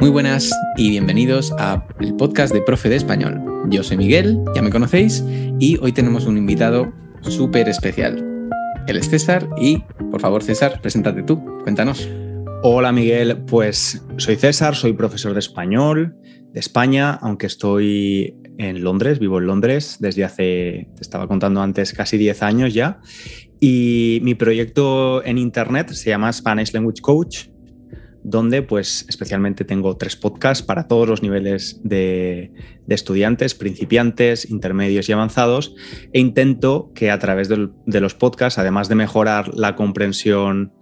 Muy 0.00 0.08
buenas 0.08 0.50
y 0.78 0.88
bienvenidos 0.88 1.52
al 1.58 1.84
podcast 2.16 2.54
de 2.54 2.62
Profe 2.62 2.88
de 2.88 2.96
Español. 2.96 3.38
Yo 3.68 3.82
soy 3.82 3.98
Miguel, 3.98 4.38
ya 4.54 4.62
me 4.62 4.70
conocéis, 4.70 5.22
y 5.58 5.76
hoy 5.82 5.92
tenemos 5.92 6.24
un 6.24 6.38
invitado 6.38 6.90
súper 7.20 7.68
especial. 7.68 8.48
Él 8.86 8.96
es 8.96 9.10
César 9.10 9.46
y, 9.60 9.84
por 10.10 10.22
favor, 10.22 10.42
César, 10.42 10.80
preséntate 10.80 11.22
tú, 11.22 11.44
cuéntanos. 11.64 12.08
Hola 12.62 12.92
Miguel, 12.92 13.42
pues 13.46 14.02
soy 14.16 14.36
César, 14.36 14.74
soy 14.74 14.94
profesor 14.94 15.34
de 15.34 15.40
español 15.40 16.16
de 16.50 16.60
España, 16.60 17.18
aunque 17.20 17.44
estoy 17.44 18.34
en 18.56 18.82
Londres, 18.82 19.18
vivo 19.18 19.38
en 19.38 19.48
Londres 19.48 19.98
desde 20.00 20.24
hace, 20.24 20.88
te 20.96 21.02
estaba 21.02 21.28
contando 21.28 21.60
antes, 21.60 21.92
casi 21.92 22.16
10 22.16 22.42
años 22.42 22.72
ya. 22.72 23.00
Y 23.60 24.20
mi 24.22 24.34
proyecto 24.34 25.22
en 25.26 25.36
Internet 25.36 25.90
se 25.90 26.08
llama 26.08 26.32
Spanish 26.32 26.72
Language 26.72 27.02
Coach 27.02 27.50
donde 28.22 28.62
pues 28.62 29.06
especialmente 29.08 29.64
tengo 29.64 29.96
tres 29.96 30.16
podcasts 30.16 30.64
para 30.64 30.86
todos 30.86 31.08
los 31.08 31.22
niveles 31.22 31.80
de, 31.82 32.52
estudiantes, 32.88 33.54
principiantes, 33.54 34.50
intermedios 34.50 35.08
y 35.08 35.12
avanzados, 35.12 35.74
e 36.12 36.20
intento 36.20 36.90
que 36.94 37.10
a 37.10 37.18
través 37.18 37.48
de, 37.48 38.00
los 38.00 38.14
podcasts, 38.14 38.58
además 38.58 38.88
de 38.88 38.96
mejorar 38.96 39.54
la 39.54 39.76
comprensión 39.76 40.72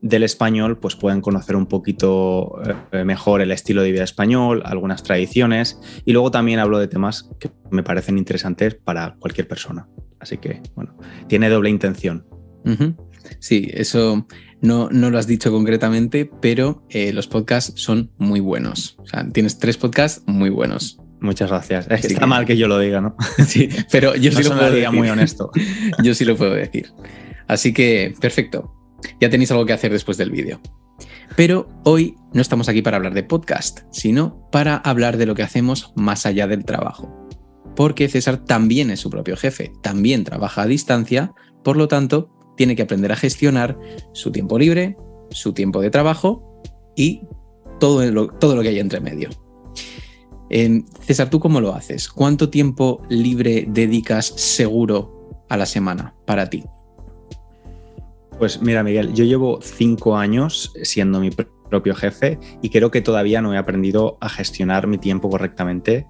del 0.00 0.24
español, 0.24 0.78
pues 0.80 0.96
puedan 0.96 1.20
conocer 1.20 1.54
un 1.54 1.66
poquito 1.66 2.60
eh, 2.90 3.04
mejor 3.04 3.40
el 3.40 3.52
estilo 3.52 3.82
de 3.82 3.92
vida 3.92 4.02
español, 4.02 4.62
algunas 4.64 5.04
tradiciones, 5.04 5.80
y 6.04 6.12
luego 6.12 6.32
también 6.32 6.58
hablo 6.58 6.78
de 6.78 6.88
temas 6.88 7.30
que 7.38 7.50
me 7.70 7.84
parecen 7.84 8.18
interesantes 8.18 8.74
para 8.74 9.14
cualquier 9.20 9.46
persona. 9.46 9.88
Así 10.18 10.38
que, 10.38 10.60
bueno, 10.74 10.96
tiene 11.28 11.48
doble 11.48 11.70
intención. 11.70 12.26
Sí, 13.38 13.70
eso 13.72 14.26
no, 14.60 14.88
no, 14.90 15.10
lo 15.10 15.18
has 15.18 15.26
dicho 15.26 15.50
concretamente, 15.50 16.30
pero 16.40 16.84
eh, 16.90 17.12
los 17.12 17.26
podcasts 17.26 17.72
son 17.76 18.10
muy 18.18 18.40
buenos. 18.40 18.96
O 18.98 19.06
sea, 19.06 19.28
tienes 19.28 19.58
tres 19.58 19.76
podcasts 19.76 20.22
muy 20.26 20.50
buenos. 20.50 20.98
Muchas 21.20 21.50
gracias. 21.50 21.86
está 21.88 22.26
mal 22.26 22.44
que 22.44 22.56
yo 22.56 22.66
lo 22.66 22.78
diga, 22.78 23.00
¿no? 23.00 23.16
Sí, 23.46 23.68
pero 23.90 24.16
yo 24.16 24.32
sí 24.32 24.42
lo 24.42 24.56
puedo 24.56 24.70
decir. 24.70 24.90
muy 24.90 25.08
honesto. 25.08 25.50
yo 26.02 26.14
sí 26.14 26.24
lo 26.24 26.36
puedo 26.36 26.52
decir. 26.54 26.90
Así 27.46 27.72
que, 27.72 28.14
perfecto. 28.20 28.74
Ya 29.20 29.30
tenéis 29.30 29.50
algo 29.50 29.66
que 29.66 29.72
hacer 29.72 29.92
después 29.92 30.16
del 30.16 30.30
vídeo. 30.30 30.60
Pero 31.36 31.68
hoy 31.84 32.16
no 32.32 32.42
estamos 32.42 32.68
aquí 32.68 32.82
para 32.82 32.96
hablar 32.96 33.14
de 33.14 33.22
podcast, 33.22 33.80
sino 33.90 34.48
para 34.50 34.76
hablar 34.76 35.16
de 35.16 35.26
lo 35.26 35.34
que 35.34 35.42
hacemos 35.42 35.92
más 35.96 36.26
allá 36.26 36.46
del 36.46 36.64
trabajo. 36.64 37.28
Porque 37.74 38.08
César 38.08 38.44
también 38.44 38.90
es 38.90 39.00
su 39.00 39.08
propio 39.08 39.36
jefe, 39.36 39.72
también 39.82 40.24
trabaja 40.24 40.62
a 40.62 40.66
distancia, 40.66 41.32
por 41.64 41.76
lo 41.76 41.88
tanto, 41.88 42.30
tiene 42.56 42.76
que 42.76 42.82
aprender 42.82 43.12
a 43.12 43.16
gestionar 43.16 43.78
su 44.12 44.32
tiempo 44.32 44.58
libre, 44.58 44.96
su 45.30 45.52
tiempo 45.52 45.80
de 45.80 45.90
trabajo 45.90 46.62
y 46.96 47.22
todo 47.80 48.04
lo, 48.10 48.28
todo 48.28 48.56
lo 48.56 48.62
que 48.62 48.68
hay 48.68 48.78
entre 48.78 49.00
medio. 49.00 49.30
César, 51.00 51.30
¿tú 51.30 51.40
cómo 51.40 51.62
lo 51.62 51.74
haces? 51.74 52.10
¿Cuánto 52.10 52.50
tiempo 52.50 53.02
libre 53.08 53.64
dedicas 53.66 54.26
seguro 54.26 55.44
a 55.48 55.56
la 55.56 55.64
semana 55.64 56.14
para 56.26 56.50
ti? 56.50 56.62
Pues 58.38 58.60
mira, 58.60 58.82
Miguel, 58.82 59.14
yo 59.14 59.24
llevo 59.24 59.60
cinco 59.62 60.16
años 60.16 60.72
siendo 60.82 61.20
mi 61.20 61.30
propio 61.70 61.94
jefe 61.94 62.38
y 62.60 62.68
creo 62.68 62.90
que 62.90 63.00
todavía 63.00 63.40
no 63.40 63.54
he 63.54 63.56
aprendido 63.56 64.18
a 64.20 64.28
gestionar 64.28 64.86
mi 64.86 64.98
tiempo 64.98 65.30
correctamente. 65.30 66.06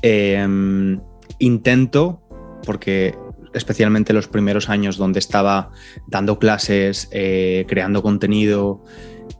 Em, 0.00 0.98
intento, 1.38 2.22
porque 2.64 3.14
especialmente 3.54 4.12
los 4.12 4.28
primeros 4.28 4.68
años 4.68 4.96
donde 4.96 5.18
estaba 5.18 5.70
dando 6.06 6.38
clases, 6.38 7.08
eh, 7.12 7.64
creando 7.68 8.02
contenido 8.02 8.84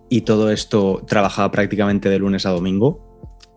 y 0.09 0.23
todo 0.23 0.51
esto, 0.51 1.03
trabajaba 1.07 1.51
prácticamente 1.51 2.09
de 2.09 2.19
lunes 2.19 2.47
a 2.47 2.51
domingo 2.51 3.01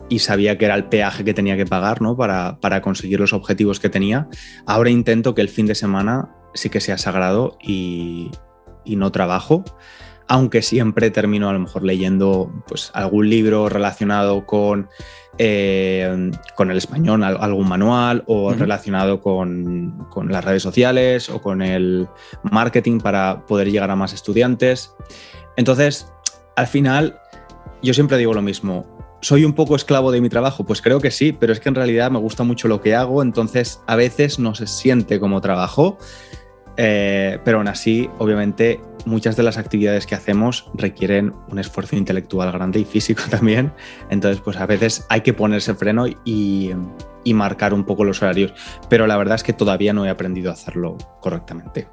y 0.10 0.20
sabía 0.20 0.58
que 0.58 0.66
era 0.66 0.76
el 0.76 0.86
peaje 0.86 1.24
que 1.24 1.34
tenía 1.34 1.58
que 1.58 1.66
pagar 1.66 2.02
¿no? 2.02 2.16
para, 2.16 2.60
para 2.60 2.82
conseguir 2.82 3.20
los 3.20 3.34
objetivos 3.34 3.80
que 3.80 3.90
tenía. 3.90 4.28
Ahora 4.66 4.90
intento 4.90 5.36
que 5.36 5.42
el 5.42 5.50
fin 5.50 5.66
de 5.66 5.76
semana 5.76 6.34
sí 6.54 6.70
que 6.70 6.80
sea 6.80 6.98
sagrado 6.98 7.58
y, 7.62 8.32
y 8.86 8.96
no 8.96 9.12
trabajo 9.12 9.64
aunque 10.28 10.62
siempre 10.62 11.10
termino 11.10 11.50
a 11.50 11.54
lo 11.54 11.60
mejor 11.60 11.84
leyendo 11.84 12.52
pues, 12.68 12.92
algún 12.94 13.30
libro 13.30 13.70
relacionado 13.70 14.46
con 14.46 14.90
eh, 15.40 16.32
con 16.56 16.72
el 16.72 16.78
español, 16.78 17.24
algún 17.24 17.68
manual 17.68 18.24
o 18.26 18.54
relacionado 18.54 19.22
con, 19.22 20.08
las 20.30 20.44
redes 20.44 20.64
sociales 20.64 21.30
o 21.30 21.42
con 21.42 21.62
el 21.62 22.08
marketing 22.44 23.00
para 23.00 23.46
poder 23.46 23.70
llegar 23.70 23.92
a 23.92 23.96
más 23.96 24.14
estudiantes. 24.14 24.96
Entonces, 25.56 26.12
al 26.56 26.68
final, 26.68 27.20
yo 27.84 27.94
siempre 27.94 28.18
digo 28.18 28.34
lo 28.34 28.42
mismo. 28.42 28.86
¿Soy 29.22 29.46
un 29.46 29.54
poco 29.54 29.76
esclavo 29.76 30.12
de 30.12 30.22
mi 30.22 30.30
trabajo? 30.30 30.64
Pues 30.64 30.82
creo 30.82 31.00
que 31.00 31.12
sí, 31.12 31.32
pero 31.32 31.54
es 31.54 31.60
que 31.60 31.70
en 31.70 31.76
realidad 31.76 32.12
me 32.12 32.20
gusta 32.20 32.44
mucho 32.44 32.68
lo 32.68 32.82
que 32.82 32.96
hago, 32.96 33.22
entonces 33.22 33.82
a 33.88 33.96
veces 33.96 34.40
no 34.40 34.56
se 34.56 34.68
siente 34.68 35.20
como 35.20 35.42
trabajo, 35.42 35.98
eh, 36.78 37.40
pero 37.44 37.58
aún 37.58 37.68
así, 37.68 38.10
obviamente, 38.20 38.80
muchas 39.08 39.36
de 39.36 39.44
las 39.44 39.58
actividades 39.58 40.06
que 40.06 40.16
hacemos 40.16 40.70
requieren 40.76 41.34
un 41.50 41.58
esfuerzo 41.60 41.96
intelectual 41.96 42.52
grande 42.52 42.80
y 42.80 42.86
físico 42.86 43.24
también. 43.30 43.74
Entonces, 44.10 44.42
pues 44.42 44.58
a 44.58 44.66
veces 44.66 45.06
hay 45.10 45.22
que 45.22 45.34
ponerse 45.34 45.74
freno 45.74 46.06
y, 46.26 46.74
marcar 47.34 47.74
un 47.74 47.84
poco 47.84 48.06
los 48.06 48.22
horarios. 48.22 48.54
Pero 48.90 49.06
la 49.06 49.18
verdad 49.18 49.36
es 49.36 49.44
que 49.44 49.52
todavía 49.52 49.92
no 49.92 50.06
he 50.06 50.10
aprendido 50.10 50.50
a 50.50 50.54
hacerlo 50.54 50.98
correctamente. 51.20 51.88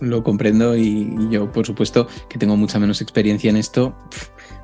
Lo 0.00 0.22
comprendo 0.22 0.76
y 0.76 1.16
yo, 1.30 1.50
por 1.50 1.64
supuesto, 1.64 2.08
que 2.28 2.38
tengo 2.38 2.56
mucha 2.56 2.78
menos 2.78 3.00
experiencia 3.00 3.48
en 3.48 3.56
esto. 3.56 3.96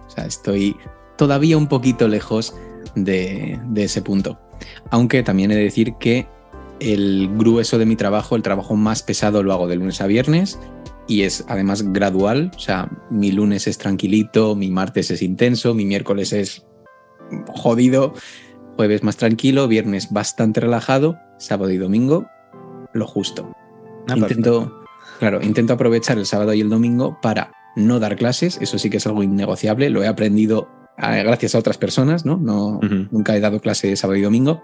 O 0.07 0.11
sea, 0.11 0.27
estoy 0.27 0.77
todavía 1.17 1.57
un 1.57 1.67
poquito 1.67 2.09
lejos 2.09 2.55
de, 2.95 3.59
de 3.69 3.85
ese 3.85 4.03
punto. 4.03 4.39
Aunque 4.91 5.23
también 5.23 5.51
he 5.51 5.57
de 5.57 5.63
decir 5.63 5.95
que 5.99 6.29
el 6.79 7.31
grueso 7.39 7.79
de 7.79 7.87
mi 7.87 7.97
trabajo, 7.97 8.37
el 8.37 8.43
trabajo 8.43 8.77
más 8.77 9.03
pesado 9.03 9.43
lo 9.43 9.53
hago 9.53 9.67
de 9.67 9.77
lunes 9.77 10.01
a 10.03 10.07
viernes 10.07 10.59
y 11.11 11.25
es 11.25 11.45
además 11.49 11.83
gradual, 11.93 12.53
o 12.55 12.59
sea, 12.61 12.89
mi 13.11 13.33
lunes 13.33 13.67
es 13.67 13.79
tranquilito, 13.79 14.55
mi 14.55 14.71
martes 14.71 15.11
es 15.11 15.23
intenso, 15.23 15.75
mi 15.75 15.85
miércoles 15.85 16.33
es 16.33 16.65
jodido, 17.49 18.15
jueves 18.77 19.03
más 19.03 19.17
tranquilo, 19.17 19.67
viernes 19.67 20.13
bastante 20.13 20.61
relajado, 20.61 21.19
sábado 21.37 21.73
y 21.73 21.79
domingo 21.79 22.29
lo 22.93 23.09
justo. 23.09 23.53
Ah, 24.09 24.17
intento, 24.17 24.85
claro, 25.19 25.43
intento 25.43 25.73
aprovechar 25.73 26.17
el 26.17 26.27
sábado 26.27 26.55
y 26.55 26.61
el 26.61 26.71
domingo 26.71 27.19
para 27.21 27.55
no 27.75 27.99
dar 27.99 28.15
clases, 28.15 28.59
eso 28.61 28.79
sí 28.79 28.89
que 28.89 28.99
es 28.99 29.07
algo 29.09 29.25
innegociable, 29.25 29.91
lo 29.91 30.05
he 30.05 30.07
aprendido 30.07 30.69
eh, 30.97 31.25
gracias 31.25 31.57
a 31.57 31.59
otras 31.59 31.77
personas, 31.77 32.25
¿no? 32.25 32.37
no 32.37 32.79
Nunca 33.11 33.37
he 33.37 33.41
dado 33.41 33.61
clase 33.61 33.97
sábado 33.97 34.17
y 34.17 34.23
domingo, 34.23 34.63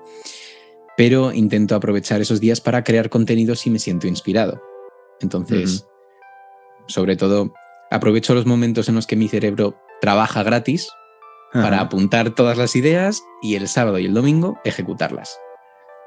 pero 0.96 1.32
intento 1.32 1.74
aprovechar 1.74 2.20
esos 2.20 2.40
días 2.40 2.60
para 2.60 2.84
crear 2.84 3.10
contenido 3.10 3.56
si 3.56 3.68
me 3.68 3.80
siento 3.80 4.06
inspirado. 4.06 4.62
Entonces, 5.20 5.86
sobre 6.88 7.16
todo 7.16 7.52
aprovecho 7.90 8.34
los 8.34 8.46
momentos 8.46 8.88
en 8.88 8.94
los 8.94 9.06
que 9.06 9.16
mi 9.16 9.28
cerebro 9.28 9.76
trabaja 10.00 10.42
gratis 10.42 10.88
para 11.52 11.80
apuntar 11.80 12.34
todas 12.34 12.58
las 12.58 12.76
ideas 12.76 13.22
y 13.42 13.54
el 13.54 13.68
sábado 13.68 13.98
y 13.98 14.06
el 14.06 14.14
domingo 14.14 14.58
ejecutarlas. 14.64 15.38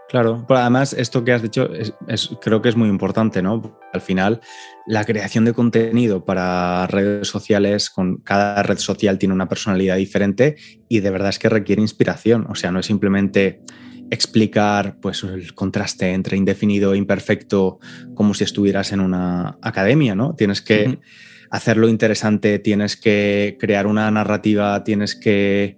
Claro, 0.10 0.44
pero 0.48 0.60
además 0.60 0.94
esto 0.94 1.24
que 1.24 1.34
has 1.34 1.44
dicho 1.44 1.70
es, 2.08 2.32
creo 2.42 2.64
que 2.64 2.70
es 2.70 2.76
muy 2.76 2.90
importante, 2.90 3.44
¿no? 3.44 3.80
Al 3.94 4.02
final, 4.02 4.42
la 4.88 5.06
creación 5.06 5.46
de 5.46 5.54
contenido 5.54 6.26
para 6.26 6.88
redes 6.88 7.28
sociales, 7.28 7.92
con 7.92 8.18
cada 8.18 8.64
red 8.64 8.80
social 8.80 9.20
tiene 9.20 9.36
una 9.36 9.48
personalidad 9.48 9.98
diferente 9.98 10.56
y 10.88 11.02
de 11.02 11.12
verdad 11.12 11.30
es 11.30 11.38
que 11.38 11.48
requiere 11.48 11.84
inspiración. 11.84 12.48
O 12.50 12.56
sea, 12.56 12.72
no 12.72 12.80
es 12.80 12.88
simplemente 12.88 13.62
explicar 14.12 14.98
pues, 15.00 15.24
el 15.24 15.54
contraste 15.54 16.12
entre 16.12 16.38
indefinido 16.38 16.94
e 16.94 16.98
imperfecto 16.98 17.80
como 18.14 18.34
si 18.34 18.44
estuvieras 18.44 18.92
en 18.92 19.02
una 19.02 19.58
academia, 19.62 20.16
¿no? 20.16 20.36
Tienes 20.36 20.62
que 20.62 21.00
hacerlo 21.52 21.90
interesante, 21.90 22.60
tienes 22.60 22.98
que 22.98 23.58
crear 23.60 23.88
una 23.88 24.10
narrativa, 24.12 24.84
tienes 24.84 25.16
que 25.16 25.78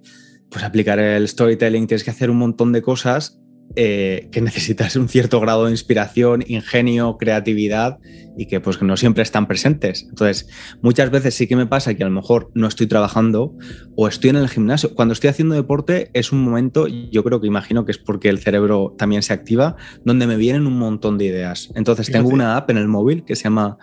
pues, 0.50 0.64
aplicar 0.64 1.00
el 1.00 1.28
storytelling, 1.28 1.88
tienes 1.88 2.04
que 2.04 2.12
hacer 2.12 2.30
un 2.30 2.38
montón 2.38 2.72
de 2.72 2.82
cosas 2.82 3.41
eh, 3.76 4.28
que 4.32 4.42
necesitas 4.42 4.96
un 4.96 5.08
cierto 5.08 5.40
grado 5.40 5.66
de 5.66 5.72
inspiración, 5.72 6.44
ingenio, 6.48 7.18
creatividad 7.18 8.00
y 8.38 8.48
que 8.48 8.60
pues 8.60 8.82
no 8.82 8.98
siempre 8.98 9.24
están 9.24 9.48
presentes. 9.48 10.06
Entonces, 10.10 10.48
muchas 10.82 11.12
veces 11.12 11.36
sí 11.36 11.48
que 11.48 11.56
me 11.56 11.68
pasa 11.68 11.94
que 11.94 12.04
a 12.04 12.08
lo 12.08 12.12
mejor 12.12 12.52
no 12.54 12.68
estoy 12.68 12.88
trabajando 12.88 13.56
o 13.96 14.08
estoy 14.08 14.32
en 14.32 14.38
el 14.38 14.50
gimnasio. 14.50 14.94
Cuando 14.96 15.14
estoy 15.14 15.30
haciendo 15.30 15.56
deporte 15.56 16.10
es 16.14 16.32
un 16.32 16.44
momento, 16.44 16.88
yo 16.88 17.24
creo 17.24 17.40
que 17.40 17.48
imagino 17.48 17.86
que 17.86 17.92
es 17.92 17.98
porque 17.98 18.30
el 18.30 18.40
cerebro 18.40 18.96
también 18.98 19.24
se 19.24 19.34
activa, 19.34 19.76
donde 20.04 20.28
me 20.28 20.36
vienen 20.36 20.68
un 20.68 20.78
montón 20.78 21.18
de 21.18 21.26
ideas. 21.26 21.72
Entonces, 21.76 22.12
tengo 22.12 22.30
una 22.30 22.58
app 22.58 22.70
en 22.70 22.78
el 22.78 22.88
móvil 22.88 23.24
que 23.24 23.36
se 23.36 23.44
llama, 23.44 23.78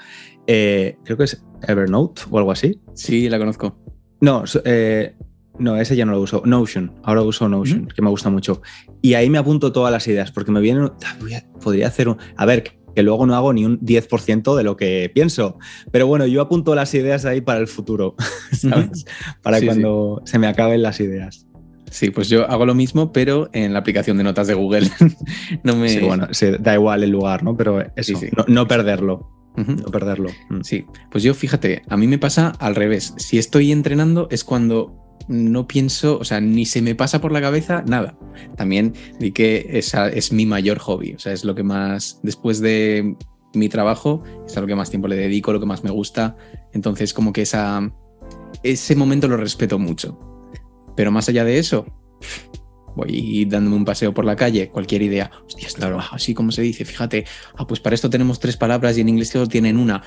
eh, 0.46 0.96
creo 1.04 1.16
que 1.16 1.24
es 1.24 1.44
Evernote 1.66 2.22
o 2.30 2.38
algo 2.38 2.52
así. 2.52 2.80
Sí, 2.94 3.28
la 3.28 3.38
conozco. 3.38 3.78
No, 4.20 4.44
eh, 4.64 5.14
no, 5.58 5.76
ese 5.76 5.96
ya 5.96 6.04
no 6.04 6.12
lo 6.12 6.20
uso. 6.20 6.42
Notion. 6.44 6.92
Ahora 7.02 7.22
uso 7.22 7.48
Notion, 7.48 7.88
que 7.88 8.02
me 8.02 8.10
gusta 8.10 8.30
mucho. 8.30 8.62
Y 9.02 9.14
ahí 9.14 9.30
me 9.30 9.38
apunto 9.38 9.72
todas 9.72 9.92
las 9.92 10.06
ideas, 10.08 10.32
porque 10.32 10.52
me 10.52 10.60
vienen. 10.60 10.90
Ah, 11.04 11.16
podría 11.60 11.88
hacer 11.88 12.08
un. 12.08 12.16
A 12.36 12.46
ver, 12.46 12.78
que 12.94 13.02
luego 13.02 13.26
no 13.26 13.36
hago 13.36 13.52
ni 13.52 13.64
un 13.64 13.80
10% 13.80 14.56
de 14.56 14.64
lo 14.64 14.76
que 14.76 15.10
pienso. 15.14 15.58
Pero 15.92 16.06
bueno, 16.06 16.26
yo 16.26 16.40
apunto 16.40 16.74
las 16.74 16.92
ideas 16.94 17.24
ahí 17.24 17.40
para 17.40 17.60
el 17.60 17.68
futuro, 17.68 18.16
¿sabes? 18.52 19.04
Para 19.42 19.60
cuando 19.60 20.20
se 20.24 20.38
me 20.38 20.46
acaben 20.46 20.82
las 20.82 21.00
ideas. 21.00 21.46
Sí, 21.90 22.10
pues 22.10 22.28
yo 22.28 22.50
hago 22.50 22.66
lo 22.66 22.74
mismo, 22.74 23.12
pero 23.12 23.48
en 23.52 23.72
la 23.72 23.78
aplicación 23.78 24.16
de 24.18 24.24
notas 24.24 24.46
de 24.46 24.54
Google. 24.54 24.90
no 25.62 25.76
me... 25.76 25.88
Sí, 25.88 26.00
bueno, 26.00 26.28
da 26.60 26.74
igual 26.74 27.02
el 27.02 27.10
lugar, 27.10 27.42
¿no? 27.42 27.56
Pero 27.56 27.84
eso, 27.96 28.18
no, 28.46 28.66
perderlo. 28.66 29.30
No 29.56 29.90
perderlo. 29.90 30.30
Mm. 30.50 30.60
Sí, 30.62 30.84
pues 31.10 31.24
yo 31.24 31.34
fíjate, 31.34 31.82
a 31.88 31.96
mí 31.96 32.06
me 32.06 32.18
pasa 32.18 32.52
al 32.58 32.74
revés. 32.76 33.14
Si 33.16 33.38
estoy 33.38 33.72
entrenando 33.72 34.28
es 34.30 34.44
cuando 34.44 35.07
no 35.28 35.66
pienso, 35.66 36.18
o 36.18 36.24
sea, 36.24 36.40
ni 36.40 36.66
se 36.66 36.82
me 36.82 36.94
pasa 36.94 37.20
por 37.20 37.32
la 37.32 37.40
cabeza 37.40 37.82
nada. 37.86 38.16
También 38.56 38.94
di 39.18 39.32
que 39.32 39.66
esa 39.70 40.08
es 40.08 40.32
mi 40.32 40.46
mayor 40.46 40.78
hobby, 40.78 41.14
o 41.14 41.18
sea, 41.18 41.32
es 41.32 41.44
lo 41.44 41.54
que 41.54 41.62
más, 41.62 42.20
después 42.22 42.60
de 42.60 43.16
mi 43.54 43.68
trabajo, 43.68 44.22
es 44.46 44.56
a 44.56 44.60
lo 44.60 44.66
que 44.66 44.74
más 44.74 44.90
tiempo 44.90 45.08
le 45.08 45.16
dedico, 45.16 45.52
lo 45.52 45.60
que 45.60 45.66
más 45.66 45.84
me 45.84 45.90
gusta. 45.90 46.36
Entonces, 46.72 47.12
como 47.12 47.32
que 47.32 47.42
esa, 47.42 47.92
ese 48.62 48.96
momento 48.96 49.28
lo 49.28 49.36
respeto 49.36 49.78
mucho. 49.78 50.18
Pero 50.96 51.10
más 51.10 51.28
allá 51.28 51.44
de 51.44 51.58
eso, 51.58 51.86
voy 52.96 53.44
dándome 53.44 53.76
un 53.76 53.84
paseo 53.84 54.12
por 54.12 54.24
la 54.24 54.36
calle, 54.36 54.70
cualquier 54.70 55.02
idea, 55.02 55.30
hostia, 55.46 55.68
claro, 55.74 56.00
así 56.10 56.34
como 56.34 56.50
se 56.50 56.62
dice, 56.62 56.84
fíjate, 56.84 57.24
ah, 57.56 57.66
pues 57.66 57.80
para 57.80 57.94
esto 57.94 58.10
tenemos 58.10 58.40
tres 58.40 58.56
palabras 58.56 58.98
y 58.98 59.02
en 59.02 59.08
inglés 59.08 59.28
solo 59.28 59.46
tienen 59.46 59.76
una, 59.76 60.02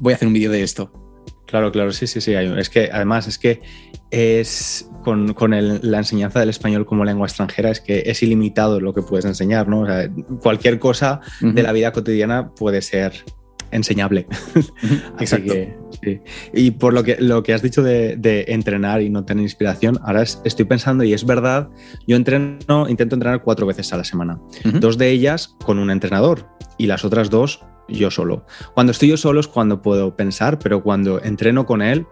voy 0.00 0.12
a 0.12 0.16
hacer 0.16 0.28
un 0.28 0.34
vídeo 0.34 0.50
de 0.50 0.62
esto. 0.62 1.07
Claro, 1.48 1.72
claro, 1.72 1.92
sí, 1.92 2.06
sí, 2.06 2.20
sí. 2.20 2.34
Es 2.34 2.68
que 2.68 2.90
además 2.92 3.26
es 3.26 3.38
que 3.38 3.62
es 4.10 4.90
con, 5.02 5.34
la 5.82 5.98
enseñanza 5.98 6.40
del 6.40 6.50
español 6.50 6.84
como 6.84 7.06
lengua 7.06 7.26
extranjera, 7.26 7.70
es 7.70 7.80
que 7.80 8.02
es 8.04 8.22
ilimitado 8.22 8.80
lo 8.80 8.92
que 8.92 9.00
puedes 9.00 9.24
enseñar, 9.24 9.66
¿no? 9.66 9.80
O 9.80 9.86
sea, 9.86 10.10
cualquier 10.42 10.78
cosa 10.78 11.22
de 11.40 11.62
la 11.62 11.72
vida 11.72 11.90
cotidiana 11.92 12.50
puede 12.54 12.82
ser 12.82 13.24
enseñable. 13.70 14.26
Exacto. 15.18 15.54
Y 16.52 16.70
por 16.72 16.92
lo 16.92 17.02
que, 17.02 17.16
lo 17.18 17.42
que 17.42 17.54
has 17.54 17.62
dicho 17.62 17.82
de, 17.82 18.44
entrenar 18.48 19.02
y 19.02 19.10
no 19.10 19.24
tener 19.24 19.42
inspiración, 19.42 19.98
ahora 20.02 20.22
estoy 20.22 20.64
pensando, 20.64 21.04
y 21.04 21.12
es 21.12 21.24
verdad, 21.24 21.68
yo 22.06 22.16
entreno, 22.16 22.88
intento 22.88 23.14
entrenar 23.14 23.42
cuatro 23.42 23.66
veces 23.66 23.92
a 23.92 23.96
la 23.96 24.04
semana. 24.04 24.38
Dos 24.80 24.98
de 24.98 25.10
ellas 25.10 25.56
con 25.64 25.78
un 25.78 25.90
entrenador 25.90 26.48
y 26.76 26.86
las 26.86 27.04
otras 27.04 27.30
dos 27.30 27.64
yo 27.88 28.10
solo. 28.10 28.46
Cuando 28.74 28.92
estoy 28.92 29.08
yo 29.08 29.16
solo 29.16 29.40
es 29.40 29.48
cuando 29.48 29.82
puedo 29.82 30.14
pensar, 30.14 30.58
pero 30.58 30.82
cuando 30.82 31.22
entreno 31.22 31.66
con 31.66 31.82
él 31.82 32.06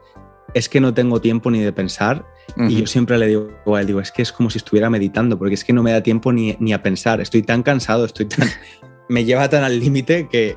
es 0.54 0.68
que 0.68 0.80
no 0.80 0.94
tengo 0.94 1.20
tiempo 1.20 1.50
ni 1.50 1.60
de 1.60 1.72
pensar 1.72 2.24
y 2.56 2.80
yo 2.80 2.86
siempre 2.86 3.18
le 3.18 3.26
digo 3.26 3.50
a 3.74 3.80
él, 3.80 3.86
digo, 3.86 4.00
es 4.00 4.12
que 4.12 4.22
es 4.22 4.32
como 4.32 4.48
si 4.48 4.58
estuviera 4.58 4.88
meditando, 4.88 5.38
porque 5.38 5.54
es 5.54 5.64
que 5.64 5.72
no 5.72 5.82
me 5.82 5.92
da 5.92 6.02
tiempo 6.02 6.32
ni, 6.32 6.56
ni 6.60 6.72
a 6.72 6.82
pensar, 6.82 7.20
estoy 7.20 7.42
tan 7.42 7.62
cansado, 7.62 8.04
estoy 8.04 8.26
tan... 8.26 8.48
me 9.08 9.24
lleva 9.24 9.48
tan 9.48 9.64
al 9.64 9.78
límite 9.78 10.28
que 10.28 10.56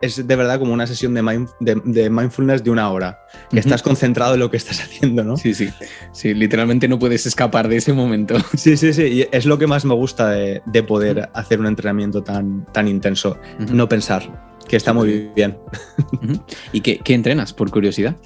es 0.00 0.26
de 0.26 0.36
verdad 0.36 0.58
como 0.58 0.72
una 0.72 0.86
sesión 0.86 1.14
de, 1.14 1.46
de, 1.60 2.10
mindfulness 2.10 2.62
de 2.62 2.70
una 2.70 2.90
hora, 2.90 3.20
que 3.50 3.58
estás 3.58 3.82
concentrado 3.82 4.34
en 4.34 4.40
lo 4.40 4.50
que 4.50 4.56
estás 4.56 4.80
haciendo, 4.80 5.24
¿no? 5.24 5.36
Sí, 5.36 5.54
sí, 5.54 5.70
sí, 6.12 6.34
literalmente 6.34 6.88
no 6.88 6.98
puedes 6.98 7.26
escapar 7.26 7.68
de 7.68 7.76
ese 7.76 7.92
momento. 7.92 8.36
Sí, 8.58 8.76
sí, 8.76 8.92
sí, 8.92 9.02
y 9.02 9.28
es 9.30 9.46
lo 9.46 9.58
que 9.58 9.66
más 9.66 9.84
me 9.84 9.94
gusta 9.94 10.30
de, 10.30 10.82
poder 10.82 11.28
hacer 11.34 11.60
un 11.60 11.66
entrenamiento 11.66 12.22
tan, 12.22 12.66
tan 12.72 12.88
intenso, 12.88 13.38
no 13.58 13.88
pensar, 13.88 14.56
que 14.68 14.76
está 14.76 14.92
muy 14.92 15.30
bien. 15.34 15.58
¿Y 16.72 16.80
qué, 16.80 17.14
entrenas, 17.14 17.52
por 17.52 17.70
curiosidad? 17.70 18.16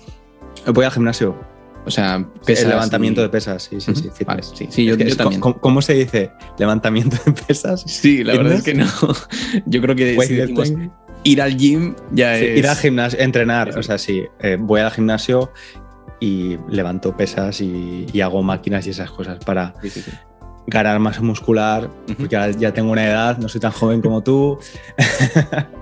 Voy 0.66 0.84
al 0.84 0.92
gimnasio. 0.92 1.38
O 1.84 1.90
sea, 1.90 2.24
pesas 2.46 2.64
el 2.64 2.70
levantamiento 2.70 3.22
de 3.22 3.28
pesas, 3.28 3.64
sí, 3.64 3.80
sí, 3.80 3.92
sí. 3.94 4.08
sí, 4.54 4.66
sí 4.70 4.84
yo, 4.84 4.96
también. 5.16 5.40
¿cómo, 5.40 5.82
se 5.82 5.94
dice? 5.94 6.30
¿Levantamiento 6.56 7.16
de 7.26 7.32
pesas? 7.32 7.82
Sí, 7.86 8.22
la 8.22 8.34
verdad 8.34 8.54
es 8.54 8.62
que 8.62 8.74
no. 8.74 8.86
Yo 9.66 9.82
creo 9.82 9.96
que 9.96 10.16
si 10.24 10.34
decimos 10.34 10.72
ir 11.24 11.42
al 11.42 11.56
gym 11.56 11.94
ya 12.12 12.38
es... 12.38 12.58
Ir 12.58 12.66
al 12.66 12.76
gimnasio, 12.76 13.20
entrenar, 13.20 13.78
o 13.78 13.82
sea, 13.82 13.98
sí, 13.98 14.24
eh, 14.40 14.56
voy 14.58 14.80
al 14.80 14.90
gimnasio 14.90 15.52
y 16.20 16.56
levanto 16.68 17.16
pesas 17.16 17.60
y, 17.60 18.20
hago 18.20 18.42
máquinas 18.42 18.86
y 18.86 18.90
esas 18.90 19.10
cosas 19.10 19.44
para 19.44 19.74
ganar 20.66 20.98
masa 21.00 21.20
muscular, 21.22 21.90
porque 22.16 22.54
ya 22.58 22.72
tengo 22.72 22.92
una 22.92 23.04
edad, 23.04 23.38
no 23.38 23.48
soy 23.48 23.60
tan 23.60 23.72
joven 23.72 24.00
como 24.00 24.22
tú. 24.22 24.58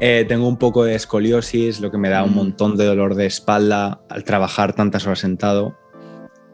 Eh, 0.00 0.24
tengo 0.26 0.48
un 0.48 0.56
poco 0.56 0.84
de 0.84 0.94
escoliosis, 0.94 1.80
lo 1.80 1.90
que 1.90 1.98
me 1.98 2.08
da 2.08 2.24
un 2.24 2.32
mm. 2.32 2.34
montón 2.34 2.76
de 2.76 2.84
dolor 2.84 3.14
de 3.14 3.26
espalda 3.26 4.00
al 4.08 4.24
trabajar 4.24 4.72
tantas 4.72 5.06
horas 5.06 5.20
sentado. 5.20 5.78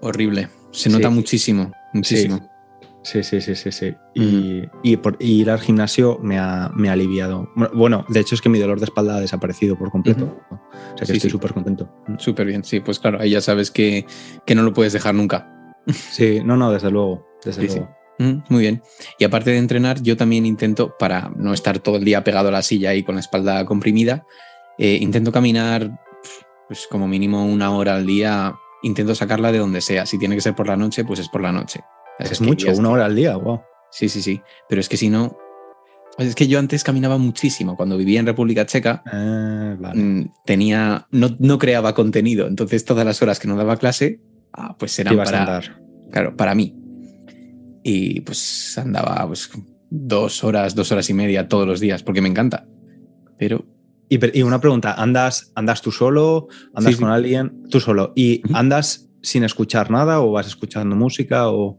Horrible, 0.00 0.49
se 0.73 0.90
nota 0.90 1.08
muchísimo, 1.08 1.73
muchísimo. 1.94 2.50
Sí, 3.02 3.23
sí, 3.23 3.41
sí, 3.41 3.55
sí, 3.55 3.73
sí. 3.73 3.94
Y, 4.82 4.97
por, 4.99 5.17
ir 5.20 5.50
al 5.50 5.61
gimnasio 5.61 6.19
me 6.23 6.38
ha, 6.38 6.70
me 6.75 6.91
ha, 6.91 6.93
aliviado. 6.93 7.49
Bueno, 7.73 8.05
de 8.08 8.20
hecho 8.20 8.35
es 8.35 8.43
que 8.43 8.49
mi 8.49 8.58
dolor 8.58 8.79
de 8.79 8.85
espalda 8.85 9.17
ha 9.17 9.20
desaparecido 9.20 9.76
por 9.79 9.91
completo. 9.91 10.38
O 10.50 10.99
sea 10.99 11.06
que 11.06 11.14
estoy 11.14 11.31
súper 11.31 11.55
contento. 11.55 11.91
Súper 12.19 12.47
bien, 12.47 12.62
sí, 12.62 12.81
pues 12.81 12.99
claro, 12.99 13.19
ahí 13.20 13.31
ya 13.31 13.41
sabes 13.41 13.70
que, 13.70 14.05
que, 14.44 14.55
no 14.55 14.62
lo 14.62 14.73
puedes 14.73 14.93
dejar 14.93 15.14
nunca. 15.14 15.75
Sí, 15.87 16.41
no, 16.44 16.56
no, 16.56 16.70
desde 16.70 16.91
luego, 16.91 17.26
desde 17.43 17.67
luego. 17.67 18.00
Muy 18.50 18.61
bien. 18.61 18.82
Y 19.19 19.25
aparte 19.25 19.50
de 19.50 19.56
entrenar, 19.56 20.02
yo 20.02 20.14
también 20.17 20.44
intento, 20.44 20.94
para 20.99 21.32
no 21.37 21.55
estar 21.55 21.79
todo 21.79 21.97
el 21.97 22.05
día 22.05 22.23
pegado 22.23 22.49
a 22.49 22.52
la 22.52 22.62
silla 22.62 22.94
y 22.94 23.02
con 23.02 23.14
la 23.14 23.23
espalda 23.23 23.64
comprimida, 23.64 24.26
eh, 24.79 24.99
intento 25.00 25.32
caminar 25.32 25.91
pues 26.69 26.87
como 26.88 27.08
mínimo 27.08 27.47
una 27.47 27.70
hora 27.73 27.97
al 27.97 28.06
día, 28.06 28.55
intento 28.82 29.14
sacarla 29.14 29.52
de 29.52 29.58
donde 29.58 29.81
sea. 29.81 30.05
Si 30.05 30.19
tiene 30.19 30.35
que 30.35 30.43
ser 30.43 30.55
por 30.55 30.69
la 30.69 30.76
noche, 30.76 31.05
pues 31.05 31.19
es 31.19 31.29
por 31.29 31.41
la 31.41 31.50
noche. 31.50 31.81
Es, 32.20 32.40
mucho, 32.40 32.70
una 32.72 32.90
hora 32.90 33.05
al 33.06 33.17
día, 33.17 33.37
wow. 33.37 33.61
Sí, 33.90 34.08
sí, 34.08 34.22
sí. 34.22 34.40
Pero 34.69 34.81
es 34.81 34.88
que 34.88 34.96
si 34.96 35.08
no. 35.08 35.37
Es 36.19 36.34
que 36.34 36.49
yo 36.49 36.58
antes 36.58 36.84
caminaba 36.84 37.19
muchísimo. 37.19 37.76
Cuando 37.76 37.96
vivía 37.96 38.20
en 38.20 38.26
República 38.26 38.67
Checa, 38.67 39.02
ah, 39.06 39.76
mm, 39.94 40.22
tenía. 40.44 41.06
No, 41.11 41.58
creaba 41.58 41.94
contenido. 41.94 42.46
Entonces, 42.46 42.84
todas 42.84 43.06
las 43.06 43.22
horas 43.22 43.38
que 43.38 43.49
no 43.49 43.56
daba 43.56 43.76
clase, 43.76 44.20
ah, 44.52 44.76
pues 44.78 44.99
eran 44.99 45.17
para. 45.17 45.61
Claro, 46.11 46.37
para 46.37 46.55
mí. 46.55 46.75
Y 47.82 48.20
pues 48.20 48.76
andaba 48.76 49.26
pues, 49.26 49.50
dos 49.88 50.44
horas, 50.44 50.75
dos 50.75 50.93
horas 50.93 51.08
y 51.08 51.14
media 51.14 51.49
todos 51.49 51.66
los 51.66 51.81
días, 51.81 52.02
porque 52.02 52.20
me 52.20 52.28
encanta. 52.28 52.66
Pero 53.38 53.64
y, 54.11 54.43
una 54.43 54.61
pregunta, 54.61 54.94
¿andas, 54.94 55.52
¿andas 55.55 55.82
tú 55.82 55.93
solo? 55.93 56.49
¿Andas 56.75 56.96
con 56.96 57.11
alguien? 57.11 57.62
Tú 57.70 57.78
solo. 57.78 58.12
¿Y 58.16 58.43
andas 58.52 59.08
sin 59.23 59.44
escuchar 59.44 59.88
nada 59.93 60.20
o 60.20 60.32
vas 60.32 60.49
escuchando 60.49 60.96
música 60.96 61.49
o...? 61.49 61.78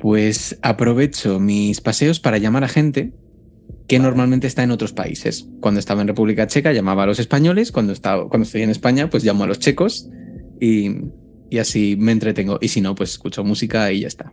Pues 0.00 0.58
aprovecho 0.62 1.38
mis 1.38 1.80
paseos 1.80 2.20
para 2.20 2.38
llamar 2.38 2.64
a 2.64 2.68
gente 2.68 3.12
que 3.86 3.98
normalmente 3.98 4.46
está 4.46 4.62
en 4.62 4.70
otros 4.70 4.92
países. 4.92 5.46
Cuando 5.60 5.78
estaba 5.80 6.00
en 6.00 6.08
República 6.08 6.46
Checa 6.46 6.72
llamaba 6.72 7.02
a 7.02 7.06
los 7.06 7.18
españoles, 7.18 7.70
cuando, 7.70 7.92
estaba, 7.92 8.28
cuando 8.28 8.44
estoy 8.44 8.62
en 8.62 8.70
España 8.70 9.10
pues 9.10 9.24
llamo 9.24 9.44
a 9.44 9.46
los 9.46 9.58
checos 9.58 10.08
y, 10.60 10.90
y 11.50 11.58
así 11.58 11.96
me 11.98 12.12
entretengo. 12.12 12.58
Y 12.60 12.68
si 12.68 12.80
no, 12.80 12.94
pues 12.94 13.10
escucho 13.10 13.44
música 13.44 13.92
y 13.92 14.00
ya 14.00 14.08
está. 14.08 14.32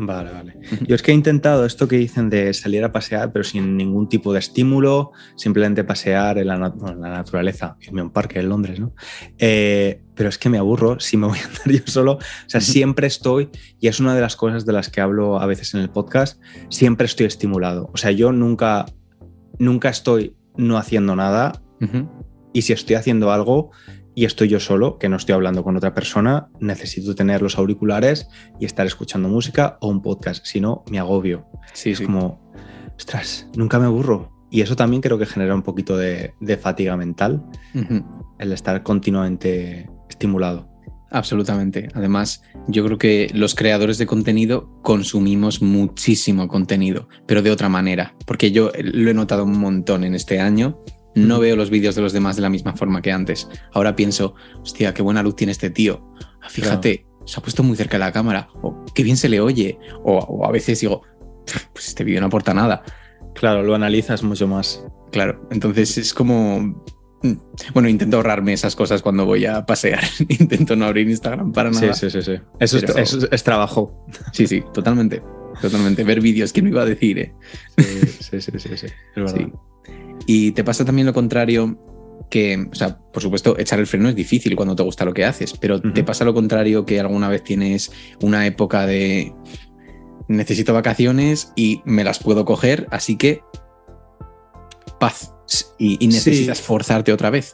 Vale, 0.00 0.30
vale. 0.30 0.54
Yo 0.86 0.94
es 0.94 1.02
que 1.02 1.10
he 1.10 1.14
intentado 1.14 1.66
esto 1.66 1.88
que 1.88 1.96
dicen 1.96 2.30
de 2.30 2.54
salir 2.54 2.84
a 2.84 2.92
pasear, 2.92 3.32
pero 3.32 3.42
sin 3.42 3.76
ningún 3.76 4.08
tipo 4.08 4.32
de 4.32 4.38
estímulo, 4.38 5.10
simplemente 5.34 5.82
pasear 5.82 6.38
en 6.38 6.46
la, 6.46 6.56
naturaleza, 6.56 7.76
irme 7.80 8.02
a 8.02 8.04
un 8.04 8.10
parque 8.10 8.38
en 8.38 8.48
Londres, 8.48 8.78
¿no? 8.78 8.94
Eh, 9.38 10.00
pero 10.14 10.28
es 10.28 10.38
que 10.38 10.50
me 10.50 10.58
aburro 10.58 11.00
si 11.00 11.16
me 11.16 11.26
voy 11.26 11.38
a 11.38 11.46
andar 11.46 11.68
yo 11.68 11.82
solo. 11.86 12.12
O 12.12 12.20
sea, 12.46 12.60
siempre 12.60 13.08
estoy, 13.08 13.50
y 13.80 13.88
es 13.88 13.98
una 13.98 14.14
de 14.14 14.20
las 14.20 14.36
cosas 14.36 14.64
de 14.64 14.72
las 14.72 14.88
que 14.88 15.00
hablo 15.00 15.40
a 15.40 15.46
veces 15.46 15.74
en 15.74 15.80
el 15.80 15.90
podcast, 15.90 16.40
siempre 16.68 17.06
estoy 17.06 17.26
estimulado. 17.26 17.90
O 17.92 17.96
sea, 17.96 18.12
yo 18.12 18.30
nunca, 18.30 18.86
nunca 19.58 19.88
estoy 19.88 20.36
no 20.56 20.78
haciendo 20.78 21.16
nada, 21.16 21.60
y 22.52 22.62
si 22.62 22.72
estoy 22.72 22.94
haciendo 22.94 23.32
algo, 23.32 23.72
y 24.18 24.24
estoy 24.24 24.48
yo 24.48 24.58
solo, 24.58 24.98
que 24.98 25.08
no 25.08 25.14
estoy 25.14 25.36
hablando 25.36 25.62
con 25.62 25.76
otra 25.76 25.94
persona, 25.94 26.48
necesito 26.58 27.14
tener 27.14 27.40
los 27.40 27.56
auriculares 27.56 28.28
y 28.58 28.64
estar 28.64 28.84
escuchando 28.84 29.28
música 29.28 29.78
o 29.80 29.86
un 29.86 30.02
podcast, 30.02 30.44
si 30.44 30.60
no, 30.60 30.82
me 30.90 30.98
agobio. 30.98 31.46
Sí, 31.72 31.90
es 31.90 32.00
como, 32.00 32.52
ostras, 32.96 33.46
nunca 33.56 33.78
me 33.78 33.84
aburro. 33.84 34.32
Y 34.50 34.62
eso 34.62 34.74
también 34.74 35.02
creo 35.02 35.18
que 35.18 35.26
genera 35.26 35.54
un 35.54 35.62
poquito 35.62 35.96
de, 35.96 36.34
fatiga 36.60 36.96
mental, 36.96 37.44
el 38.40 38.50
estar 38.50 38.82
continuamente 38.82 39.88
estimulado. 40.10 40.68
Absolutamente. 41.12 41.88
Además, 41.94 42.42
yo 42.66 42.84
creo 42.84 42.98
que 42.98 43.30
los 43.34 43.54
creadores 43.54 43.98
de 43.98 44.06
contenido 44.06 44.68
consumimos 44.82 45.62
muchísimo 45.62 46.48
contenido, 46.48 47.08
pero 47.24 47.40
de 47.40 47.52
otra 47.52 47.68
manera, 47.68 48.16
porque 48.26 48.50
yo 48.50 48.72
lo 48.82 49.10
he 49.10 49.14
notado 49.14 49.44
un 49.44 49.60
montón 49.60 50.02
en 50.02 50.16
este 50.16 50.40
año 50.40 50.82
no 51.14 51.40
veo 51.40 51.56
los 51.56 51.70
vídeos 51.70 51.94
de 51.94 52.02
los 52.02 52.12
demás 52.12 52.36
de 52.36 52.42
la 52.42 52.50
misma 52.50 52.74
forma 52.74 53.02
que 53.02 53.12
antes. 53.12 53.48
Ahora 53.72 53.96
pienso, 53.96 54.34
hostia, 54.60 54.94
qué 54.94 55.02
buena 55.02 55.22
luz 55.22 55.36
tiene 55.36 55.52
este 55.52 55.70
tío. 55.70 56.02
Ah, 56.42 56.48
fíjate, 56.48 57.06
se 57.24 57.38
ha 57.38 57.42
puesto 57.42 57.62
muy 57.62 57.76
cerca 57.76 57.98
de 57.98 58.04
la 58.04 58.12
cámara. 58.12 58.48
O 58.62 58.84
qué 58.94 59.02
bien 59.02 59.16
se 59.16 59.28
le 59.28 59.40
oye. 59.40 59.78
O, 60.04 60.44
a 60.44 60.50
veces 60.50 60.80
digo, 60.80 61.02
pues 61.72 61.88
este 61.88 62.04
vídeo 62.04 62.20
no 62.20 62.28
aporta 62.28 62.54
nada. 62.54 62.82
Claro, 63.34 63.62
lo 63.62 63.74
analizas 63.74 64.22
mucho 64.22 64.46
más. 64.48 64.84
Claro, 65.12 65.46
entonces 65.50 65.96
es 65.98 66.14
como... 66.14 66.84
Mm, 67.22 67.32
bueno, 67.74 67.88
intento 67.88 68.16
ahorrarme 68.18 68.52
esas 68.52 68.76
cosas 68.76 69.02
cuando 69.02 69.26
voy 69.26 69.44
a 69.44 69.66
pasear. 69.66 70.04
intento 70.28 70.76
no 70.76 70.86
abrir 70.86 71.08
Instagram 71.08 71.52
para 71.52 71.70
nada. 71.70 71.94
Sí, 71.94 72.10
sí, 72.10 72.22
sí. 72.22 72.36
sí. 72.36 72.40
Eso, 72.60 72.78
es, 72.78 73.28
es, 73.30 73.44
trabajo. 73.44 74.06
Sí, 74.32 74.46
sí, 74.46 74.62
totalmente. 74.72 75.22
Totalmente. 75.60 76.04
Ver 76.04 76.20
vídeos, 76.20 76.52
¿quién 76.52 76.66
me 76.66 76.70
iba 76.70 76.82
a 76.82 76.86
decir? 76.86 77.18
Eh? 77.18 77.34
Sí, 77.76 78.40
sí, 78.40 78.52
sí, 78.56 78.76
sí, 78.76 78.86
Es 78.86 78.94
verdad. 79.16 79.50
Y 80.30 80.52
te 80.52 80.62
pasa 80.62 80.84
también 80.84 81.06
lo 81.06 81.14
contrario 81.14 81.78
que, 82.28 82.68
o 82.70 82.74
sea, 82.74 82.98
por 82.98 83.22
supuesto, 83.22 83.58
echar 83.58 83.78
el 83.78 83.86
freno 83.86 84.10
es 84.10 84.14
difícil 84.14 84.54
cuando 84.56 84.76
te 84.76 84.82
gusta 84.82 85.06
lo 85.06 85.14
que 85.14 85.24
haces, 85.24 85.54
pero 85.58 85.80
te 85.80 86.04
pasa 86.04 86.26
lo 86.26 86.34
contrario 86.34 86.84
que 86.84 87.00
alguna 87.00 87.30
vez 87.30 87.42
tienes 87.42 87.90
una 88.20 88.46
época 88.46 88.84
de 88.84 89.32
necesito 90.28 90.74
vacaciones 90.74 91.54
y 91.56 91.80
me 91.86 92.04
las 92.04 92.18
puedo 92.18 92.44
coger, 92.44 92.86
así 92.90 93.16
que 93.16 93.40
paz. 95.00 95.32
Y, 95.78 96.06
necesitas 96.06 96.60
forzarte 96.60 97.10
otra 97.10 97.30
vez. 97.30 97.52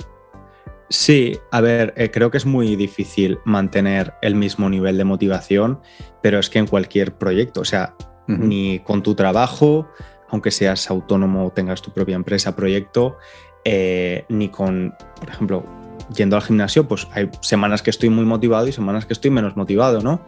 Sí, 0.90 1.38
a 1.52 1.60
ver, 1.60 1.94
eh, 1.96 2.10
creo 2.10 2.32
que 2.32 2.38
es 2.38 2.44
muy 2.44 2.74
difícil 2.74 3.38
mantener 3.44 4.14
el 4.20 4.34
mismo 4.34 4.68
nivel 4.68 4.98
de 4.98 5.04
motivación, 5.04 5.78
pero 6.24 6.40
es 6.40 6.50
que 6.50 6.58
en 6.58 6.66
cualquier 6.66 7.16
proyecto, 7.18 7.60
o 7.60 7.64
sea, 7.64 7.94
ni 8.26 8.80
con 8.80 9.04
tu 9.04 9.14
trabajo, 9.14 9.86
aunque 10.34 10.50
seas 10.50 10.90
autónomo 10.90 11.46
o 11.46 11.50
tengas 11.50 11.80
tu 11.80 11.92
propia 11.92 12.16
empresa, 12.16 12.56
proyecto, 12.56 13.18
eh, 13.64 14.24
ni 14.28 14.48
con, 14.48 14.92
por 15.20 15.28
ejemplo, 15.28 15.64
yendo 16.12 16.34
al 16.34 16.42
gimnasio, 16.42 16.88
pues 16.88 17.06
hay 17.12 17.30
semanas 17.40 17.82
que 17.82 17.90
estoy 17.90 18.08
muy 18.08 18.24
motivado 18.24 18.66
y 18.66 18.72
semanas 18.72 19.06
que 19.06 19.12
estoy 19.12 19.30
menos 19.30 19.56
motivado, 19.56 20.02
¿no? 20.02 20.20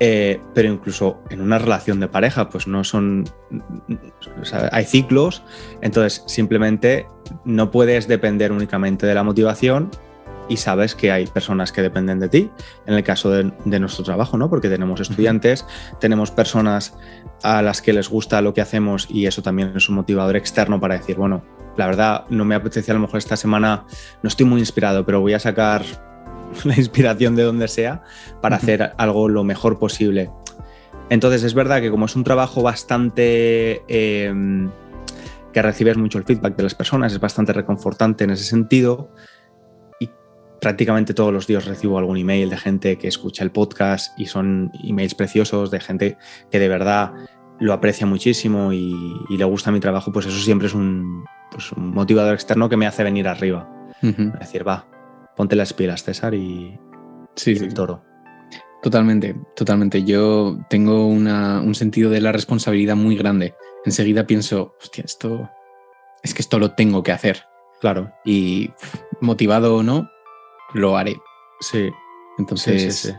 Eh, 0.00 0.40
pero 0.54 0.72
incluso 0.72 1.20
en 1.28 1.42
una 1.42 1.58
relación 1.58 2.00
de 2.00 2.08
pareja, 2.08 2.48
pues 2.48 2.66
no 2.66 2.82
son. 2.84 3.24
hay 4.72 4.84
ciclos, 4.86 5.42
entonces 5.82 6.24
simplemente 6.26 7.06
no 7.44 7.70
puedes 7.70 8.08
depender 8.08 8.50
únicamente 8.50 9.06
de 9.06 9.14
la 9.14 9.22
motivación 9.22 9.90
y 10.48 10.56
sabes 10.56 10.94
que 10.94 11.12
hay 11.12 11.26
personas 11.26 11.72
que 11.72 11.82
dependen 11.82 12.18
de 12.18 12.28
ti, 12.28 12.50
en 12.86 12.94
el 12.94 13.04
caso 13.04 13.30
de, 13.30 13.52
nuestro 13.78 14.04
trabajo, 14.04 14.36
¿no? 14.36 14.50
Porque 14.50 14.68
tenemos 14.68 15.00
estudiantes, 15.00 15.64
tenemos 16.00 16.30
personas 16.30 16.94
a 17.42 17.62
las 17.62 17.80
que 17.82 17.92
les 17.92 18.08
gusta 18.08 18.42
lo 18.42 18.52
que 18.52 18.60
hacemos 18.60 19.06
y 19.08 19.26
eso 19.26 19.42
también 19.42 19.72
es 19.76 19.88
un 19.88 19.94
motivador 19.94 20.36
externo 20.36 20.80
para 20.80 20.98
decir, 20.98 21.16
bueno, 21.16 21.44
la 21.76 21.86
verdad 21.86 22.24
no 22.30 22.44
me 22.44 22.54
apetece 22.54 22.90
a 22.90 22.94
lo 22.94 23.00
mejor 23.00 23.18
esta 23.18 23.36
semana, 23.36 23.84
no 24.22 24.28
estoy 24.28 24.46
muy 24.46 24.60
inspirado, 24.60 25.06
pero 25.06 25.20
voy 25.20 25.34
a 25.34 25.38
sacar 25.38 25.84
la 26.64 26.76
inspiración 26.76 27.36
de 27.36 27.44
donde 27.44 27.68
sea 27.68 28.02
para 28.40 28.56
hacer 28.56 28.92
algo 28.98 29.28
lo 29.28 29.44
mejor 29.44 29.78
posible. 29.78 30.30
Entonces 31.10 31.42
es 31.42 31.54
verdad 31.54 31.80
que 31.80 31.90
como 31.90 32.06
es 32.06 32.16
un 32.16 32.24
trabajo 32.24 32.62
bastante... 32.62 33.82
Em, 33.88 34.70
que 35.52 35.62
recibes 35.62 35.96
mucho 35.96 36.18
el 36.18 36.24
feedback 36.24 36.56
de 36.56 36.62
las 36.62 36.74
personas, 36.74 37.12
es 37.12 37.20
bastante 37.20 37.52
reconfortante 37.52 38.24
en 38.24 38.30
ese 38.30 38.44
sentido. 38.44 39.10
Prácticamente 40.60 41.14
todos 41.14 41.32
los 41.32 41.46
días 41.46 41.64
recibo 41.64 41.98
algún 41.98 42.16
email 42.16 42.50
de 42.50 42.56
gente 42.56 42.98
que 42.98 43.08
escucha 43.08 43.44
el 43.44 43.50
podcast 43.50 44.18
y 44.18 44.26
son 44.26 44.70
emails 44.84 45.14
preciosos 45.14 45.70
de 45.70 45.80
gente 45.80 46.18
que 46.50 46.58
de 46.58 46.68
verdad 46.68 47.12
lo 47.58 47.72
aprecia 47.72 48.06
muchísimo 48.06 48.72
y, 48.72 48.94
y 49.28 49.36
le 49.36 49.44
gusta 49.44 49.70
mi 49.70 49.80
trabajo, 49.80 50.12
pues 50.12 50.26
eso 50.26 50.38
siempre 50.38 50.68
es 50.68 50.74
un, 50.74 51.24
pues, 51.50 51.72
un 51.72 51.90
motivador 51.90 52.34
externo 52.34 52.68
que 52.68 52.76
me 52.76 52.86
hace 52.86 53.04
venir 53.04 53.28
arriba. 53.28 53.68
Es 54.02 54.38
decir, 54.38 54.66
va, 54.66 54.86
ponte 55.36 55.56
las 55.56 55.74
pilas, 55.74 56.02
César, 56.02 56.34
y, 56.34 56.78
sí, 57.34 57.52
el 57.52 57.74
toro. 57.74 58.02
Totalmente, 58.82 59.36
totalmente. 59.54 60.04
Yo 60.04 60.58
tengo 60.70 61.06
un 61.06 61.74
sentido 61.74 62.08
de 62.08 62.22
la 62.22 62.32
responsabilidad 62.32 62.96
muy 62.96 63.16
grande. 63.16 63.54
Enseguida 63.84 64.26
pienso, 64.26 64.74
hostia, 64.80 65.04
esto 65.04 65.50
es 66.22 66.32
que 66.32 66.40
esto 66.40 66.58
lo 66.58 66.72
tengo 66.72 67.02
que 67.02 67.12
hacer. 67.12 67.44
Claro. 67.80 68.10
Y 68.24 68.70
motivado 69.20 69.76
o 69.76 69.82
no, 69.82 70.10
lo 70.74 70.96
haré. 70.96 71.16
Sí. 71.60 71.90
Entonces, 72.38 73.14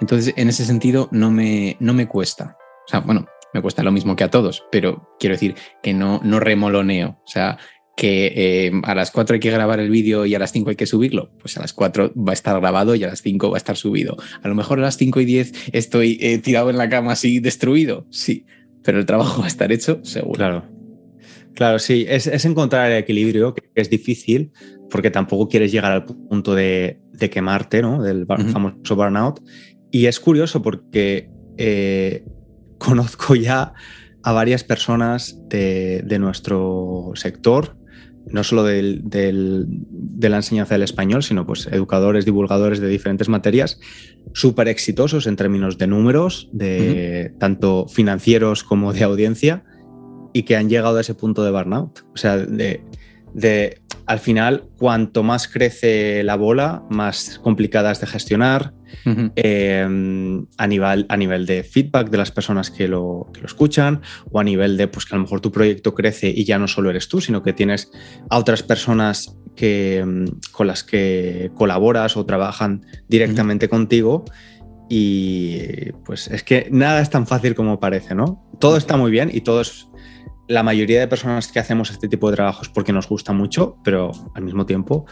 entonces 0.00 0.34
en 0.36 0.48
ese 0.48 0.64
sentido 0.64 1.08
no 1.12 1.30
me, 1.30 1.76
no 1.80 1.94
me 1.94 2.08
cuesta. 2.08 2.56
O 2.86 2.88
sea, 2.88 3.00
bueno, 3.00 3.26
me 3.52 3.62
cuesta 3.62 3.82
lo 3.82 3.92
mismo 3.92 4.16
que 4.16 4.24
a 4.24 4.30
todos, 4.30 4.64
pero 4.70 5.08
quiero 5.18 5.34
decir 5.34 5.54
que 5.82 5.94
no, 5.94 6.20
no 6.24 6.40
remoloneo. 6.40 7.20
O 7.24 7.28
sea, 7.28 7.58
que 7.96 8.32
eh, 8.66 8.72
a 8.82 8.94
las 8.94 9.10
4 9.10 9.34
hay 9.34 9.40
que 9.40 9.50
grabar 9.50 9.78
el 9.78 9.90
vídeo 9.90 10.26
y 10.26 10.34
a 10.34 10.38
las 10.38 10.52
5 10.52 10.70
hay 10.70 10.76
que 10.76 10.86
subirlo, 10.86 11.30
pues 11.38 11.56
a 11.56 11.60
las 11.60 11.72
4 11.72 12.12
va 12.16 12.32
a 12.32 12.34
estar 12.34 12.58
grabado 12.58 12.94
y 12.94 13.04
a 13.04 13.08
las 13.08 13.22
5 13.22 13.50
va 13.50 13.56
a 13.56 13.58
estar 13.58 13.76
subido. 13.76 14.16
A 14.42 14.48
lo 14.48 14.54
mejor 14.54 14.78
a 14.80 14.82
las 14.82 14.96
5 14.96 15.20
y 15.20 15.24
10 15.24 15.52
estoy 15.72 16.18
eh, 16.20 16.38
tirado 16.38 16.70
en 16.70 16.78
la 16.78 16.88
cama 16.88 17.12
así 17.12 17.38
destruido, 17.38 18.06
sí, 18.10 18.46
pero 18.82 18.98
el 18.98 19.06
trabajo 19.06 19.40
va 19.40 19.44
a 19.44 19.48
estar 19.48 19.70
hecho 19.70 20.04
seguro. 20.04 20.34
Claro. 20.34 20.73
Claro, 21.54 21.78
sí, 21.78 22.04
es, 22.08 22.44
encontrar 22.44 22.90
el 22.90 22.98
equilibrio, 22.98 23.54
que 23.54 23.62
es 23.74 23.88
difícil, 23.88 24.52
porque 24.90 25.10
tampoco 25.10 25.48
quieres 25.48 25.70
llegar 25.70 25.92
al 25.92 26.04
punto 26.04 26.54
de, 26.54 27.00
quemarte, 27.30 27.80
¿no? 27.80 28.02
Del 28.02 28.26
famoso 28.26 28.96
burnout. 28.96 29.40
Y 29.90 30.06
es 30.06 30.18
curioso 30.18 30.62
porque 30.62 31.30
eh, 31.56 32.24
conozco 32.78 33.36
ya 33.36 33.72
a 34.22 34.32
varias 34.32 34.64
personas 34.64 35.38
de, 35.48 36.02
de 36.04 36.18
nuestro 36.18 37.12
sector 37.14 37.76
no 38.26 38.42
solo 38.42 38.64
de 38.64 39.66
la 40.20 40.36
enseñanza 40.36 40.74
del 40.74 40.82
español, 40.82 41.22
sino 41.22 41.46
pues 41.46 41.66
educadores, 41.66 42.24
divulgadores 42.24 42.80
de 42.80 42.88
diferentes 42.88 43.28
materias, 43.28 43.78
súper 44.32 44.68
exitosos 44.68 45.26
en 45.26 45.36
términos 45.36 45.78
de 45.78 45.86
números, 45.86 46.48
de 46.52 47.34
tanto 47.38 47.86
financieros 47.88 48.64
como 48.64 48.92
de 48.92 49.04
audiencia, 49.04 49.64
y 50.34 50.42
que 50.42 50.56
han 50.56 50.68
llegado 50.68 50.98
a 50.98 51.00
ese 51.00 51.14
punto 51.14 51.42
de 51.44 51.50
burnout. 51.50 52.04
O 52.12 52.16
sea, 52.18 52.36
de, 52.36 52.82
de 53.32 53.80
al 54.06 54.18
final, 54.18 54.64
cuanto 54.78 55.22
más 55.22 55.48
crece 55.48 56.22
la 56.24 56.36
bola, 56.36 56.82
más 56.90 57.38
complicada 57.42 57.90
es 57.90 58.00
de 58.00 58.06
gestionar 58.06 58.74
em, 59.06 60.46
a, 60.58 60.66
nivel, 60.66 61.06
a 61.08 61.16
nivel 61.16 61.46
de 61.46 61.62
feedback 61.62 62.10
de 62.10 62.18
las 62.18 62.30
personas 62.30 62.70
que 62.70 62.86
lo, 62.86 63.30
lo, 63.40 63.46
escuchan 63.46 64.02
o 64.30 64.40
a 64.40 64.44
nivel 64.44 64.76
de 64.76 64.88
pues, 64.88 65.06
que 65.06 65.14
a 65.14 65.16
lo 65.16 65.22
mejor 65.22 65.40
tu 65.40 65.50
proyecto 65.50 65.94
crece 65.94 66.28
y 66.28 66.44
ya 66.44 66.58
no 66.58 66.68
solo 66.68 66.90
eres 66.90 67.08
tú, 67.08 67.22
sino 67.22 67.42
que 67.42 67.54
tienes 67.54 67.90
a 68.28 68.38
otras 68.38 68.62
personas 68.62 69.38
que, 69.56 69.98
em, 69.98 70.26
con 70.52 70.66
las 70.66 70.84
que 70.84 71.50
colaboras 71.54 72.16
o 72.18 72.26
trabajan 72.26 72.84
directamente 73.08 73.68
contigo. 73.68 74.24
Y 74.90 75.92
pues 76.04 76.28
es 76.28 76.42
que 76.42 76.68
nada 76.70 77.00
es 77.00 77.08
tan 77.08 77.26
fácil 77.26 77.54
como 77.54 77.80
parece, 77.80 78.14
¿no? 78.14 78.44
Todo 78.60 78.76
está 78.76 78.98
muy 78.98 79.10
bien 79.10 79.30
y 79.32 79.40
todo 79.40 79.62
es 79.62 79.88
la 80.46 80.62
mayoría 80.62 81.00
de 81.00 81.08
personas 81.08 81.50
que 81.50 81.58
hacemos 81.58 81.90
este 81.90 82.08
tipo 82.08 82.30
de 82.30 82.36
trabajos 82.36 82.68
porque 82.68 82.92
nos 82.92 83.08
gusta 83.08 83.32
mucho, 83.32 83.76
pero 83.82 84.12
al 84.34 84.42
mismo 84.42 84.66
tiempo 84.66 85.06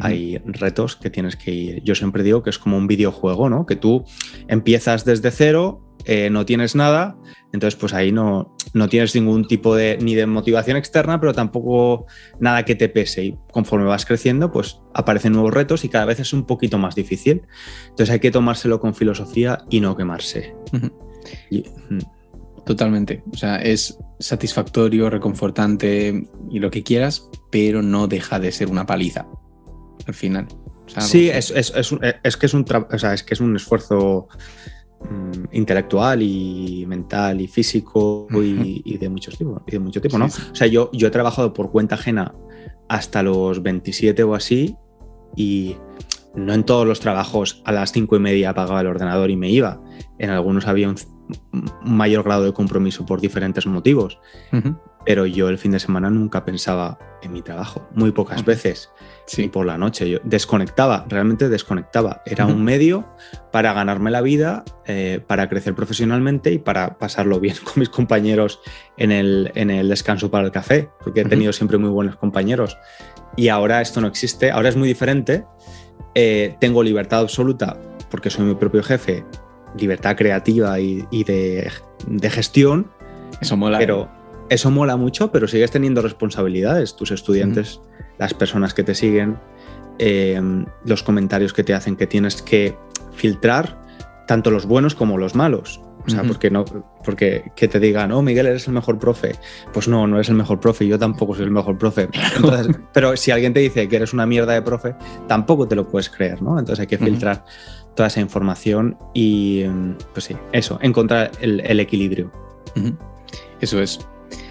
hay 0.00 0.38
retos 0.44 0.96
que 0.96 1.10
tienes 1.10 1.36
que 1.36 1.50
ir. 1.50 1.82
Yo 1.84 1.94
siempre 1.94 2.22
digo 2.22 2.42
que 2.42 2.50
es 2.50 2.58
como 2.58 2.76
un 2.76 2.86
videojuego, 2.86 3.48
¿no? 3.48 3.66
Que 3.66 3.76
tú 3.76 4.04
empiezas 4.48 5.04
desde 5.04 5.30
cero, 5.30 5.82
eh, 6.04 6.28
no 6.30 6.44
tienes 6.44 6.74
nada, 6.74 7.16
entonces 7.52 7.78
pues 7.78 7.94
ahí 7.94 8.12
no, 8.12 8.54
no 8.74 8.88
tienes 8.88 9.14
ningún 9.14 9.46
tipo 9.46 9.74
de 9.74 9.96
ni 10.02 10.14
de 10.14 10.26
motivación 10.26 10.76
externa, 10.76 11.18
pero 11.18 11.32
tampoco 11.32 12.06
nada 12.40 12.64
que 12.64 12.74
te 12.74 12.88
pese. 12.88 13.24
Y 13.24 13.38
conforme 13.52 13.86
vas 13.86 14.04
creciendo, 14.04 14.52
pues 14.52 14.80
aparecen 14.92 15.32
nuevos 15.32 15.54
retos 15.54 15.84
y 15.84 15.88
cada 15.88 16.04
vez 16.04 16.20
es 16.20 16.32
un 16.32 16.44
poquito 16.44 16.76
más 16.76 16.94
difícil. 16.94 17.42
Entonces 17.84 18.10
hay 18.10 18.20
que 18.20 18.30
tomárselo 18.30 18.80
con 18.80 18.94
filosofía 18.94 19.64
y 19.70 19.80
no 19.80 19.96
quemarse. 19.96 20.54
Totalmente. 22.64 23.22
O 23.32 23.36
sea, 23.36 23.56
es 23.56 23.98
satisfactorio, 24.18 25.10
reconfortante 25.10 26.28
y 26.50 26.58
lo 26.58 26.70
que 26.70 26.82
quieras, 26.82 27.28
pero 27.50 27.82
no 27.82 28.06
deja 28.06 28.38
de 28.38 28.52
ser 28.52 28.68
una 28.68 28.86
paliza 28.86 29.26
al 30.06 30.14
final. 30.14 30.48
sí, 30.98 31.28
es, 31.28 31.52
que 31.52 32.46
es 32.46 32.54
un, 32.54 32.64
es 33.02 33.22
que 33.22 33.34
es 33.34 33.40
un 33.40 33.56
esfuerzo 33.56 34.28
mm, 35.00 35.44
intelectual 35.52 36.22
y 36.22 36.84
mental 36.86 37.40
y 37.40 37.48
físico 37.48 38.26
y, 38.32 38.96
de 38.96 39.08
muchos 39.08 39.36
tipos, 39.36 39.62
y 39.66 39.72
de 39.72 39.78
mucho 39.78 40.00
tipo, 40.00 40.18
¿no? 40.18 40.26
O 40.26 40.54
sea, 40.54 40.66
yo, 40.66 40.90
yo 40.92 41.08
he 41.08 41.10
trabajado 41.10 41.52
por 41.52 41.70
cuenta 41.70 41.96
ajena 41.96 42.34
hasta 42.88 43.22
los 43.22 43.62
27 43.62 44.22
o 44.22 44.34
así 44.34 44.76
y 45.36 45.76
no 46.34 46.52
en 46.52 46.64
todos 46.64 46.86
los 46.86 47.00
trabajos 47.00 47.62
a 47.64 47.72
las 47.72 47.92
cinco 47.92 48.16
y 48.16 48.18
media 48.20 48.50
apagaba 48.50 48.80
el 48.80 48.86
ordenador 48.86 49.30
y 49.30 49.36
me 49.36 49.50
iba. 49.50 49.80
En 50.18 50.30
algunos 50.30 50.66
había 50.66 50.88
un, 50.88 50.96
mayor 51.84 52.24
grado 52.24 52.44
de 52.44 52.52
compromiso 52.52 53.06
por 53.06 53.20
diferentes 53.20 53.66
motivos. 53.66 54.18
Pero 55.06 55.26
yo 55.26 55.48
el 55.48 55.58
fin 55.58 55.72
de 55.72 55.80
semana 55.80 56.08
nunca 56.08 56.44
pensaba 56.44 56.98
en 57.22 57.32
mi 57.32 57.42
trabajo, 57.42 57.88
muy 57.94 58.12
pocas 58.12 58.44
veces. 58.44 58.90
Sí. 59.26 59.48
por 59.48 59.64
la 59.64 59.78
noche. 59.78 60.08
Yo 60.08 60.18
desconectaba, 60.24 61.06
realmente 61.08 61.48
desconectaba. 61.48 62.22
Era 62.26 62.46
un 62.46 62.62
medio 62.62 63.08
para 63.52 63.72
ganarme 63.72 64.10
la 64.10 64.20
vida, 64.20 64.64
eh, 64.86 65.20
para 65.26 65.48
crecer 65.48 65.74
profesionalmente 65.74 66.52
y 66.52 66.58
para 66.58 66.98
pasarlo 66.98 67.40
bien 67.40 67.56
con 67.64 67.74
mis 67.76 67.88
compañeros 67.88 68.60
en 68.96 69.12
el, 69.12 69.50
en 69.54 69.70
el 69.70 69.88
descanso 69.88 70.30
para 70.30 70.44
el 70.44 70.52
café, 70.52 70.90
porque 71.02 71.22
he 71.22 71.24
tenido 71.24 71.52
siempre 71.52 71.78
muy 71.78 71.90
buenos 71.90 72.16
compañeros. 72.16 72.76
Y 73.36 73.48
ahora 73.48 73.80
esto 73.80 74.00
no 74.00 74.06
existe, 74.06 74.50
ahora 74.50 74.68
es 74.68 74.76
muy 74.76 74.88
diferente. 74.88 75.44
Eh, 76.14 76.56
tengo 76.60 76.82
libertad 76.82 77.20
absoluta 77.20 77.76
porque 78.10 78.30
soy 78.30 78.44
mi 78.44 78.54
propio 78.54 78.82
jefe 78.82 79.24
libertad 79.76 80.16
creativa 80.16 80.78
y, 80.80 81.24
de, 81.24 81.70
gestión. 82.30 82.90
Eso 83.40 83.56
mola. 83.56 83.78
Pero 83.78 84.08
eso 84.48 84.70
mola 84.70 84.96
mucho, 84.96 85.32
pero 85.32 85.48
sigues 85.48 85.70
teniendo 85.70 86.02
responsabilidades. 86.02 86.96
Tus 86.96 87.10
estudiantes, 87.10 87.80
las 88.18 88.34
personas 88.34 88.74
que 88.74 88.82
te 88.82 88.94
siguen, 88.94 89.38
em, 89.98 90.66
los 90.84 91.02
comentarios 91.02 91.52
que 91.52 91.64
te 91.64 91.74
hacen 91.74 91.96
que 91.96 92.06
tienes 92.06 92.42
que 92.42 92.76
filtrar, 93.12 93.78
tanto 94.26 94.50
los 94.50 94.66
buenos 94.66 94.94
como 94.94 95.18
los 95.18 95.34
malos. 95.34 95.80
O 96.06 96.10
sea, 96.10 96.22
porque 96.22 96.50
no, 96.50 96.64
porque 97.04 97.50
que 97.56 97.66
te 97.66 97.80
digan, 97.80 98.12
oh, 98.12 98.20
Miguel, 98.20 98.46
eres 98.46 98.66
el 98.66 98.74
mejor 98.74 98.98
profe. 98.98 99.36
Pues 99.72 99.88
no, 99.88 100.06
no 100.06 100.16
eres 100.16 100.28
el 100.28 100.34
mejor 100.34 100.60
profe, 100.60 100.86
yo 100.86 100.98
tampoco 100.98 101.34
soy 101.34 101.44
el 101.44 101.50
mejor 101.50 101.78
profe. 101.78 102.08
pero 102.92 103.16
si 103.16 103.30
alguien 103.30 103.54
te 103.54 103.60
dice 103.60 103.88
que 103.88 103.96
eres 103.96 104.12
una 104.12 104.26
mierda 104.26 104.52
de 104.52 104.62
profe, 104.62 104.94
tampoco 105.28 105.66
te 105.66 105.74
lo 105.74 105.88
puedes 105.88 106.10
creer, 106.10 106.42
¿no? 106.42 106.58
Entonces 106.58 106.80
hay 106.80 106.86
que 106.86 106.98
filtrar 106.98 107.44
toda 107.94 108.08
esa 108.08 108.20
información 108.20 108.98
y, 109.14 109.64
pues 110.12 110.26
sí, 110.26 110.36
eso, 110.52 110.78
encontrar 110.82 111.30
el, 111.40 111.80
equilibrio. 111.80 112.30
Eso 113.60 113.80
es. 113.80 114.00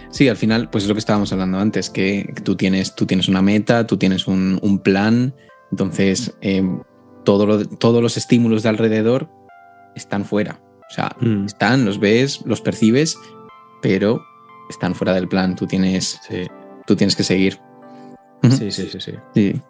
Sí, 0.09 0.27
al 0.29 0.37
final, 0.37 0.69
pues 0.69 0.83
es 0.83 0.87
lo 0.87 0.95
que 0.95 0.99
estábamos 0.99 1.31
hablando 1.33 1.59
antes, 1.59 1.89
que 1.89 2.33
tú 2.43 2.55
tienes, 2.55 2.95
tú 2.95 3.05
tienes 3.05 3.27
una 3.27 3.41
meta, 3.41 3.85
tú 3.85 3.97
tienes 3.97 4.27
un, 4.27 4.81
plan, 4.83 5.33
entonces 5.71 6.35
eh, 6.41 6.63
todo 7.23 7.65
todos 7.77 8.01
los 8.01 8.17
estímulos 8.17 8.63
de 8.63 8.69
alrededor 8.69 9.29
están 9.95 10.25
fuera. 10.25 10.59
O 10.93 10.95
sea, 10.95 11.15
mm. 11.19 11.45
están, 11.45 11.85
los 11.85 11.99
ves, 11.99 12.41
los 12.45 12.61
percibes, 12.61 13.17
pero 13.81 14.23
están 14.69 14.93
fuera 14.93 15.13
del 15.13 15.27
plan. 15.27 15.55
Tú 15.55 15.65
tienes, 15.65 16.19
tú 16.85 16.95
tienes 16.95 17.15
que 17.15 17.23
seguir. 17.23 17.59
Sí, 18.43 18.69
sí, 18.71 18.89
sí, 18.91 19.13
sí, 19.33 19.61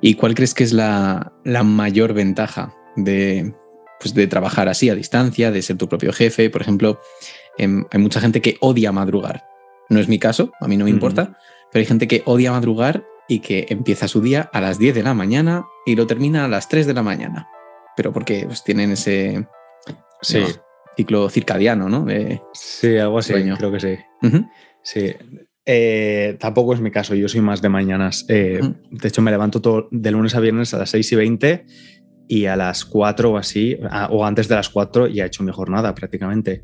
¿Y 0.00 0.14
cuál 0.14 0.34
crees 0.34 0.54
que 0.54 0.64
es 0.64 0.72
la, 0.72 1.34
mayor 1.44 2.14
ventaja 2.14 2.74
de, 2.96 3.52
pues 4.00 4.14
de 4.14 4.26
trabajar 4.26 4.68
así 4.70 4.88
a 4.88 4.94
distancia, 4.94 5.50
de 5.50 5.60
ser 5.60 5.76
tu 5.76 5.86
propio 5.86 6.14
jefe? 6.14 6.48
Por 6.48 6.62
ejemplo, 6.62 6.98
em, 7.58 7.84
hay 7.90 8.00
mucha 8.00 8.20
gente 8.20 8.40
que 8.40 8.56
odia 8.60 8.90
madrugar. 8.90 9.44
No 9.90 10.00
es 10.00 10.08
mi 10.08 10.18
caso, 10.18 10.50
a 10.60 10.68
mí 10.68 10.78
no 10.78 10.84
me 10.84 10.90
importa, 10.90 11.36
pero 11.70 11.80
hay 11.80 11.86
gente 11.86 12.08
que 12.08 12.22
odia 12.24 12.52
madrugar 12.52 13.04
y 13.28 13.40
que 13.40 13.66
empieza 13.68 14.08
su 14.08 14.22
día 14.22 14.48
a 14.50 14.62
las 14.62 14.78
10 14.78 14.94
de 14.94 15.02
la 15.02 15.12
mañana 15.12 15.66
y 15.84 15.94
lo 15.94 16.06
termina 16.06 16.46
a 16.46 16.48
las 16.48 16.68
3 16.70 16.86
de 16.86 16.94
la 16.94 17.02
mañana. 17.02 17.48
Pero 17.96 18.12
porque 18.12 18.44
pues, 18.46 18.64
tienen 18.64 18.92
ese, 18.92 19.46
Sí. 20.24 20.42
Ciclo 20.96 21.28
circadiano, 21.28 21.88
¿no? 21.88 22.06
sí, 22.52 22.96
algo 22.96 23.18
así, 23.18 23.34
creo 23.58 23.72
que 23.72 23.80
sí. 23.80 23.96
Sí. 24.82 25.12
Eh, 25.66 26.36
tampoco 26.38 26.74
es 26.74 26.80
mi 26.80 26.90
caso, 26.90 27.14
yo 27.14 27.28
soy 27.28 27.40
más 27.40 27.62
de 27.62 27.68
mañanas. 27.68 28.26
Eh, 28.28 28.60
de 28.90 29.08
hecho, 29.08 29.22
me 29.22 29.30
levanto 29.30 29.60
todo, 29.60 29.88
de 29.90 30.10
lunes 30.10 30.34
a 30.34 30.40
viernes 30.40 30.74
a 30.74 30.78
las 30.78 30.90
6 30.90 31.12
y 31.12 31.16
20 31.16 31.66
y 32.28 32.46
a 32.46 32.56
las 32.56 32.84
4 32.84 33.32
o 33.32 33.36
así, 33.36 33.78
o 34.10 34.24
antes 34.24 34.48
de 34.48 34.54
las 34.54 34.68
4 34.68 35.08
ya 35.08 35.24
he 35.24 35.26
hecho 35.26 35.42
mi 35.42 35.52
jornada 35.52 35.94
prácticamente 35.94 36.62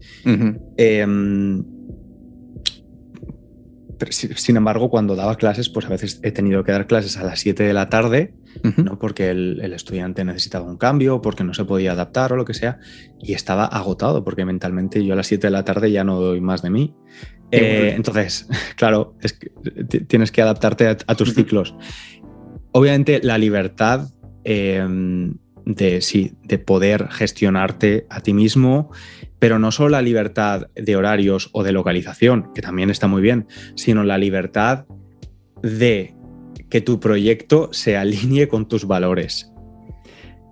sin 4.09 4.57
embargo, 4.57 4.88
cuando 4.90 5.14
daba 5.17 5.37
clases, 5.37 5.69
pues 5.69 5.87
a 5.87 5.90
veces 5.90 6.21
he 6.23 6.33
tenido 6.33 6.64
que 6.64 6.73
dar 6.73 6.87
clases 6.87 7.17
a 7.17 7.25
las 7.25 7.40
7 7.40 7.62
de 7.62 7.73
la 7.73 7.88
tarde, 7.88 8.35
¿no? 8.76 8.99
porque 8.99 9.30
el, 9.30 9.73
estudiante 9.73 10.25
necesitaba 10.25 10.66
un 10.66 10.76
cambio, 10.76 11.21
porque 11.23 11.45
no 11.45 11.54
se 11.54 11.64
podía 11.64 11.92
adaptar 11.92 12.33
o 12.33 12.37
lo 12.37 12.45
que 12.45 12.54
sea, 12.54 12.78
y 13.21 13.35
estaba 13.35 13.64
agotado, 13.64 14.25
porque 14.25 14.45
mentalmente 14.45 15.04
yo 15.04 15.12
a 15.14 15.16
las 15.16 15.26
7 15.26 15.47
de 15.47 15.50
la 15.50 15.64
tarde 15.64 15.90
ya 15.90 16.04
no 16.04 16.21
doy 16.21 16.40
más 16.40 16.62
de 16.62 16.71
mí. 16.71 16.95
Eh, 17.50 17.92
entonces, 17.97 18.49
claro, 18.76 19.14
es 19.21 19.33
que 19.33 19.50
tienes 20.07 20.33
que 20.33 20.42
adaptarte 20.42 20.88
a, 20.88 21.14
tus 21.14 21.35
ciclos. 21.35 21.75
Obviamente, 22.73 23.21
la 23.23 23.38
libertad 23.38 24.09
em, 24.45 25.35
de, 25.64 26.00
sí, 26.00 26.33
de 26.45 26.59
poder 26.59 27.09
gestionarte 27.11 28.07
a 28.09 28.21
ti 28.21 28.33
mismo 28.33 28.90
pero 29.40 29.59
no 29.59 29.73
solo 29.73 29.88
la 29.88 30.02
libertad 30.02 30.69
de 30.76 30.97
horarios 30.97 31.49
o 31.52 31.64
de 31.64 31.73
localización, 31.73 32.52
que 32.54 32.61
también 32.62 32.90
está 32.90 33.09
muy 33.09 33.23
bien, 33.23 33.49
sino 33.75 34.04
la 34.04 34.19
libertad 34.19 34.85
de 35.62 36.14
que 36.69 36.80
tu 36.80 37.00
proyecto 37.00 37.69
se 37.73 37.97
alinee 37.97 38.49
con 38.49 38.69
tus 38.69 38.87
valores. 38.87 39.52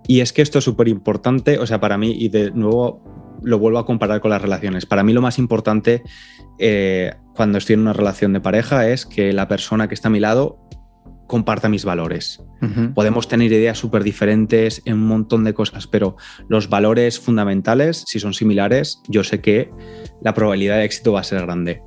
Y 0.07 0.21
es 0.21 0.33
que 0.33 0.41
esto 0.41 0.59
es 0.59 0.65
súper 0.65 0.87
importante, 0.87 1.59
o 1.59 1.67
sea, 1.67 1.79
para 1.79 1.97
mí, 1.97 2.15
y 2.17 2.29
de 2.29 2.51
nuevo 2.51 3.03
lo 3.43 3.59
vuelvo 3.59 3.79
a 3.79 3.85
comparar 3.85 4.19
con 4.21 4.31
las 4.31 4.41
relaciones, 4.41 4.85
para 4.85 5.03
mí 5.03 5.13
lo 5.13 5.21
más 5.21 5.37
importante 5.37 6.03
eh, 6.57 7.13
cuando 7.35 7.57
estoy 7.57 7.75
en 7.75 7.81
una 7.81 7.93
relación 7.93 8.33
de 8.33 8.41
pareja 8.41 8.89
es 8.89 9.05
que 9.05 9.31
la 9.31 9.47
persona 9.47 9.87
que 9.87 9.93
está 9.93 10.09
a 10.09 10.11
mi 10.11 10.19
lado 10.19 10.59
comparta 11.29 11.69
mis 11.69 11.85
valores. 11.85 12.43
Podemos 12.95 13.27
tener 13.27 13.51
ideas 13.51 13.77
súper 13.77 14.03
diferentes 14.03 14.81
en 14.85 14.95
un 14.95 15.07
montón 15.07 15.43
de 15.43 15.53
cosas, 15.53 15.85
pero 15.85 16.17
los 16.47 16.69
valores 16.69 17.19
fundamentales, 17.19 18.03
si 18.07 18.19
son 18.19 18.33
similares, 18.33 18.99
yo 19.07 19.23
sé 19.23 19.39
que 19.39 19.69
la 20.23 20.33
probabilidad 20.33 20.77
de 20.77 20.85
éxito 20.85 21.13
va 21.13 21.19
a 21.19 21.23
ser 21.23 21.43
grande. 21.43 21.83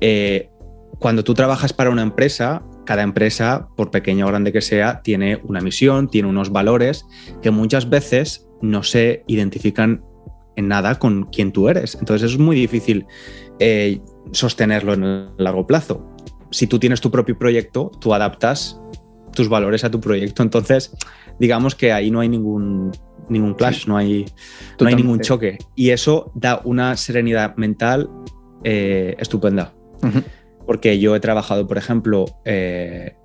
Eh, 0.00 0.50
cuando 0.98 1.24
tú 1.24 1.32
trabajas 1.32 1.72
para 1.72 1.88
una 1.88 2.02
empresa, 2.02 2.62
cada 2.84 3.02
empresa, 3.02 3.68
por 3.76 3.90
pequeña 3.90 4.24
o 4.24 4.28
grande 4.28 4.52
que 4.52 4.60
sea, 4.60 5.02
tiene 5.02 5.40
una 5.44 5.60
misión, 5.60 6.08
tiene 6.08 6.28
unos 6.28 6.50
valores 6.50 7.06
que 7.42 7.50
muchas 7.50 7.88
veces 7.88 8.48
no 8.62 8.82
se 8.82 9.24
identifican 9.26 10.04
en 10.56 10.68
nada 10.68 10.98
con 10.98 11.24
quien 11.24 11.52
tú 11.52 11.68
eres. 11.68 11.96
Entonces 11.96 12.32
es 12.32 12.38
muy 12.38 12.56
difícil 12.56 13.06
eh, 13.58 14.00
sostenerlo 14.32 14.94
en 14.94 15.04
el 15.04 15.30
largo 15.38 15.66
plazo 15.66 16.14
si 16.54 16.68
tú 16.68 16.78
tienes 16.78 17.00
tu 17.00 17.10
propio 17.10 17.36
proyecto, 17.36 17.90
tú 17.98 18.14
adaptas 18.14 18.80
tus 19.34 19.48
valores 19.48 19.82
a 19.82 19.90
tu 19.90 20.00
proyecto. 20.00 20.44
Entonces, 20.44 20.96
digamos 21.40 21.74
que 21.74 21.92
ahí 21.92 22.12
no 22.12 22.20
hay 22.20 22.28
ningún, 22.28 22.92
ningún 23.28 23.54
clash, 23.54 23.88
no, 23.88 23.96
hay, 23.96 24.24
no 24.78 24.86
hay 24.86 24.94
ningún 24.94 25.18
choque. 25.18 25.58
Y 25.74 25.90
eso 25.90 26.30
da 26.36 26.60
una 26.62 26.96
serenidad 26.96 27.56
mental 27.56 28.08
eh, 28.62 29.16
estupenda. 29.18 29.74
Porque 30.66 30.98
yo 30.98 31.14
he 31.14 31.20
trabajado, 31.20 31.66
por 31.66 31.78
ejemplo, 31.78 32.24
eh, 32.44 33.16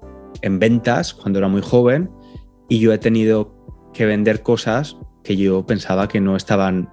en 0.42 0.60
ventas 0.60 1.14
cuando 1.14 1.40
era 1.40 1.48
muy 1.48 1.62
joven 1.62 2.10
y 2.68 2.80
yo 2.80 2.94
he 2.94 2.98
tenido 2.98 3.56
que 3.94 4.06
vender 4.06 4.42
cosas 4.44 4.98
que 5.24 5.36
yo 5.36 5.66
pensaba 5.66 6.08
que 6.08 6.22
no 6.22 6.36
estaban 6.36 6.90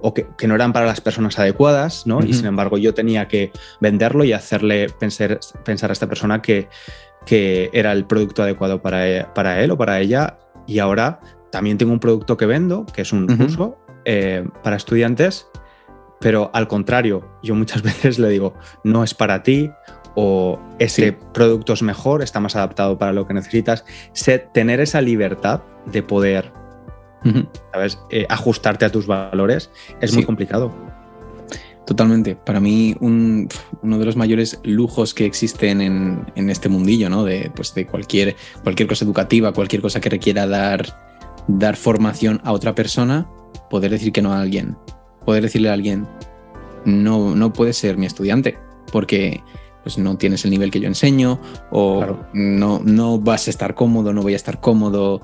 o 0.00 0.14
que, 0.14 0.26
no 0.48 0.54
eran 0.56 0.72
para 0.72 0.84
las 0.84 1.00
personas 1.00 1.38
adecuadas, 1.38 2.06
¿no? 2.06 2.20
Y 2.24 2.34
sin 2.34 2.46
embargo 2.46 2.76
yo 2.76 2.92
tenía 2.92 3.28
que 3.28 3.52
venderlo 3.80 4.24
y 4.24 4.32
hacerle 4.32 4.88
pensar, 4.88 5.38
pensar 5.64 5.90
a 5.90 5.92
esta 5.92 6.08
persona 6.08 6.42
que, 6.42 6.68
que 7.24 7.70
era 7.72 7.92
el 7.92 8.04
producto 8.04 8.42
adecuado 8.42 8.82
para, 8.82 9.08
e, 9.08 9.24
para, 9.32 9.62
él 9.62 9.70
o 9.70 9.78
para 9.78 10.00
ella. 10.00 10.38
Y 10.66 10.80
ahora 10.80 11.20
también 11.52 11.78
tengo 11.78 11.92
un 11.92 12.00
producto 12.00 12.36
que 12.36 12.46
vendo, 12.46 12.84
que 12.86 13.02
es 13.02 13.12
un 13.12 13.28
curso 13.28 13.78
eh, 14.04 14.44
para 14.64 14.74
estudiantes, 14.74 15.46
pero 16.22 16.50
al 16.54 16.68
contrario, 16.68 17.28
yo 17.42 17.54
muchas 17.54 17.82
veces 17.82 18.18
le 18.18 18.30
digo, 18.30 18.54
no 18.84 19.04
es 19.04 19.12
para 19.12 19.42
ti 19.42 19.70
o 20.14 20.58
ese 20.78 21.12
producto 21.12 21.72
es 21.72 21.82
mejor, 21.82 22.22
está 22.22 22.40
más 22.40 22.56
adaptado 22.56 22.96
para 22.96 23.12
lo 23.12 23.26
que 23.26 23.34
necesitas. 23.34 23.84
tener 24.52 24.80
esa 24.80 25.00
libertad 25.00 25.62
de 25.86 26.02
poder 26.02 26.52
¿sabes? 27.72 27.98
Eh, 28.10 28.26
ajustarte 28.28 28.84
a 28.84 28.90
tus 28.90 29.06
valores 29.06 29.70
es 30.00 30.14
muy 30.14 30.24
complicado. 30.24 30.72
Totalmente. 31.86 32.36
Para 32.36 32.60
mí, 32.60 32.94
uno 33.00 33.48
de 33.82 34.04
los 34.04 34.16
mayores 34.16 34.60
lujos 34.62 35.14
que 35.14 35.24
existen 35.24 35.80
en, 35.80 36.50
este 36.50 36.68
mundillo, 36.68 37.10
¿no? 37.10 37.24
De, 37.24 37.50
pues, 37.54 37.74
de 37.74 37.86
cualquier, 37.86 38.36
cualquier 38.62 38.88
cosa 38.88 39.04
educativa, 39.04 39.52
cualquier 39.52 39.82
cosa 39.82 40.00
que 40.00 40.08
requiera 40.08 40.46
dar, 40.46 41.44
dar 41.48 41.76
formación 41.76 42.40
a 42.44 42.52
otra 42.52 42.74
persona, 42.74 43.28
poder 43.68 43.90
decir 43.90 44.12
que 44.12 44.22
no 44.22 44.32
a 44.32 44.40
alguien. 44.40 44.76
Poder 45.24 45.42
decirle 45.42 45.70
a 45.70 45.72
alguien, 45.72 46.06
no, 46.84 47.34
no 47.34 47.52
puedes 47.52 47.76
ser 47.76 47.96
mi 47.96 48.06
estudiante, 48.06 48.58
porque 48.90 49.42
pues 49.82 49.98
no 49.98 50.16
tienes 50.16 50.44
el 50.44 50.52
nivel 50.52 50.70
que 50.70 50.80
yo 50.80 50.86
enseño, 50.86 51.40
o 51.70 52.16
no, 52.32 52.80
no 52.84 53.18
vas 53.18 53.46
a 53.48 53.50
estar 53.50 53.74
cómodo, 53.74 54.12
no 54.12 54.22
voy 54.22 54.34
a 54.34 54.36
estar 54.36 54.60
cómodo, 54.60 55.20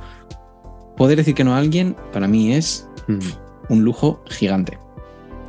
poder 0.96 1.16
decir 1.16 1.34
que 1.34 1.44
no 1.44 1.54
a 1.54 1.58
alguien 1.58 1.96
para 2.12 2.26
mí 2.26 2.52
es 2.52 2.88
mm. 3.06 3.72
un 3.72 3.84
lujo 3.84 4.22
gigante. 4.26 4.78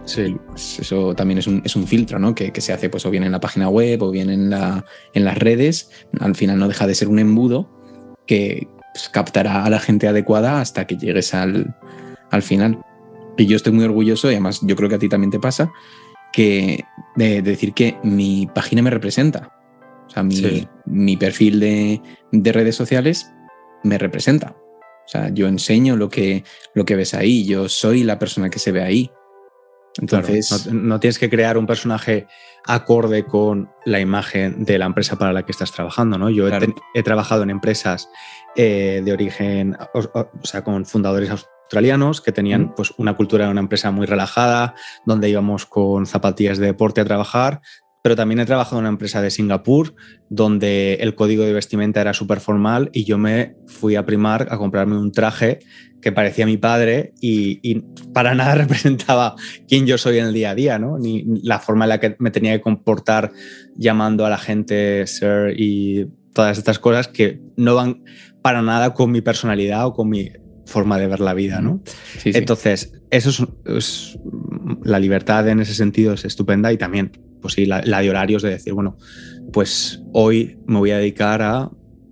Sí. 0.05 0.35
Eso 0.55 1.13
también 1.13 1.37
es 1.37 1.45
un, 1.47 1.61
es 1.63 1.75
un 1.75 1.85
filtro, 1.85 2.17
¿no? 2.17 2.33
Que, 2.33 2.51
se 2.59 2.73
hace 2.73 2.89
pues 2.89 3.05
o 3.05 3.11
bien 3.11 3.23
en 3.23 3.31
la 3.31 3.39
página 3.39 3.69
web 3.69 4.01
o 4.01 4.09
bien 4.09 4.29
en, 4.29 4.49
la, 4.49 4.83
en 5.13 5.23
las 5.23 5.37
redes. 5.37 5.91
Al 6.19 6.35
final 6.35 6.57
no 6.57 6.67
deja 6.67 6.87
de 6.87 6.95
ser 6.95 7.09
un 7.09 7.19
embudo 7.19 7.69
que 8.25 8.67
pues, 8.93 9.09
captará 9.09 9.65
a 9.65 9.69
la 9.69 9.79
gente 9.79 10.07
adecuada 10.07 10.61
hasta 10.61 10.87
que 10.87 10.97
llegues 10.97 11.33
al, 11.35 11.75
al 12.31 12.41
final. 12.41 12.79
Y 13.39 13.47
yo 13.47 13.55
estoy 13.55 13.73
muy 13.73 13.85
orgulloso, 13.85 14.29
y 14.29 14.33
además 14.33 14.59
yo 14.61 14.75
creo 14.75 14.89
que 14.89 14.95
a 14.95 14.99
ti 14.99 15.09
también 15.09 15.31
te 15.31 15.39
pasa, 15.39 15.71
que 16.33 16.83
de, 17.15 17.41
decir 17.41 17.73
que 17.73 17.97
mi 18.03 18.47
página 18.53 18.81
me 18.81 18.89
representa. 18.89 19.55
O 20.07 20.09
sea, 20.09 20.23
mi, 20.23 20.67
mi 20.85 21.17
perfil 21.17 21.59
de, 21.59 22.01
de 22.31 22.51
redes 22.51 22.75
sociales 22.75 23.31
me 23.83 23.97
representa. 23.97 24.55
O 24.55 25.11
sea, 25.11 25.29
yo 25.29 25.47
enseño 25.47 25.95
lo 25.95 26.09
que, 26.09 26.43
lo 26.75 26.85
que 26.85 26.95
ves 26.95 27.13
ahí, 27.13 27.45
yo 27.45 27.69
soy 27.69 28.03
la 28.03 28.19
persona 28.19 28.49
que 28.49 28.59
se 28.59 28.71
ve 28.71 28.83
ahí. 28.83 29.11
Entonces. 29.97 30.67
no, 30.71 30.99
tienes 30.99 31.17
que 31.17 31.29
crear 31.29 31.57
un 31.57 31.65
personaje 31.65 32.27
acorde 32.65 33.25
con 33.25 33.69
la 33.85 33.99
imagen 33.99 34.63
de 34.63 34.77
la 34.77 34.85
empresa 34.85 35.17
para 35.17 35.33
la 35.33 35.45
que 35.45 35.51
estás 35.51 35.71
trabajando, 35.71 36.17
¿no? 36.17 36.29
Yo 36.29 36.47
he, 36.93 37.03
trabajado 37.03 37.43
en 37.43 37.49
empresas 37.49 38.09
eh, 38.55 39.01
de 39.03 39.11
origen, 39.11 39.77
o, 39.93 40.29
sea, 40.43 40.63
con 40.63 40.85
fundadores 40.85 41.31
australianos 41.69 42.19
que 42.19 42.31
tenían 42.31 42.73
pues, 42.73 42.91
una 42.97 43.15
cultura 43.15 43.45
de 43.45 43.51
una 43.51 43.61
empresa 43.61 43.91
muy 43.91 44.07
relajada, 44.07 44.73
donde 45.05 45.29
íbamos 45.29 45.67
con 45.67 46.07
zapatillas 46.07 46.57
de 46.57 46.65
deporte 46.65 46.99
a 46.99 47.05
trabajar, 47.05 47.61
pero 48.01 48.15
también 48.15 48.39
he 48.39 48.45
trabajado 48.45 48.77
en 48.77 48.85
una 48.85 48.89
empresa 48.89 49.21
de 49.21 49.29
Singapur 49.29 49.93
donde 50.29 50.95
el 50.95 51.13
código 51.13 51.43
de 51.43 51.53
vestimenta 51.53 52.01
era 52.01 52.15
súper 52.15 52.39
formal 52.39 52.89
y 52.91 53.03
yo 53.03 53.19
me 53.19 53.55
fui 53.67 53.95
a 53.95 54.05
primar 54.05 54.47
a 54.49 54.57
comprarme 54.57 54.97
un 54.97 55.11
traje 55.11 55.59
que 56.01 56.11
parecía 56.11 56.47
mi 56.47 56.57
padre 56.57 57.13
y, 57.21 57.81
para 58.13 58.33
nada 58.33 58.55
representaba 58.63 59.35
quién 59.67 59.85
yo 59.85 59.99
soy 59.99 60.17
en 60.17 60.25
el 60.25 60.33
día 60.33 60.51
a 60.51 60.55
día, 60.55 60.79
¿no? 60.79 60.97
Ni 60.97 61.23
la 61.43 61.59
forma 61.59 61.85
en 61.85 61.89
la 61.89 61.99
que 61.99 62.15
me 62.17 62.31
tenía 62.31 62.53
que 62.53 62.61
comportar 62.61 63.31
llamando 63.75 64.25
a 64.25 64.29
la 64.31 64.39
gente 64.39 65.05
sir 65.05 65.53
y 65.55 66.07
todas 66.33 66.57
estas 66.57 66.79
cosas 66.79 67.09
que 67.09 67.41
no 67.57 67.75
van 67.75 68.03
para 68.41 68.63
nada 68.63 68.93
con 68.95 69.11
mi 69.11 69.21
personalidad 69.21 69.85
o 69.85 69.93
con 69.93 70.09
mi 70.09 70.31
forma 70.69 70.97
de 70.97 71.07
ver 71.07 71.19
la 71.19 71.33
vida, 71.33 71.61
¿no? 71.61 71.81
Entonces, 72.23 72.93
eso 73.09 73.57
es, 73.65 74.17
la 74.83 74.99
libertad 74.99 75.47
en 75.49 75.59
ese 75.59 75.73
sentido 75.73 76.13
es 76.13 76.25
estupenda 76.25 76.71
y 76.71 76.77
también, 76.77 77.11
pues 77.41 77.55
sí, 77.55 77.65
la, 77.65 77.81
de 77.81 78.09
horarios 78.09 78.41
de 78.41 78.49
decir, 78.49 78.73
bueno, 78.73 78.97
pues 79.51 80.01
hoy 80.13 80.59
me 80.67 80.77
voy 80.77 80.91
a 80.91 80.97
dedicar 80.97 81.41
a 81.41 81.69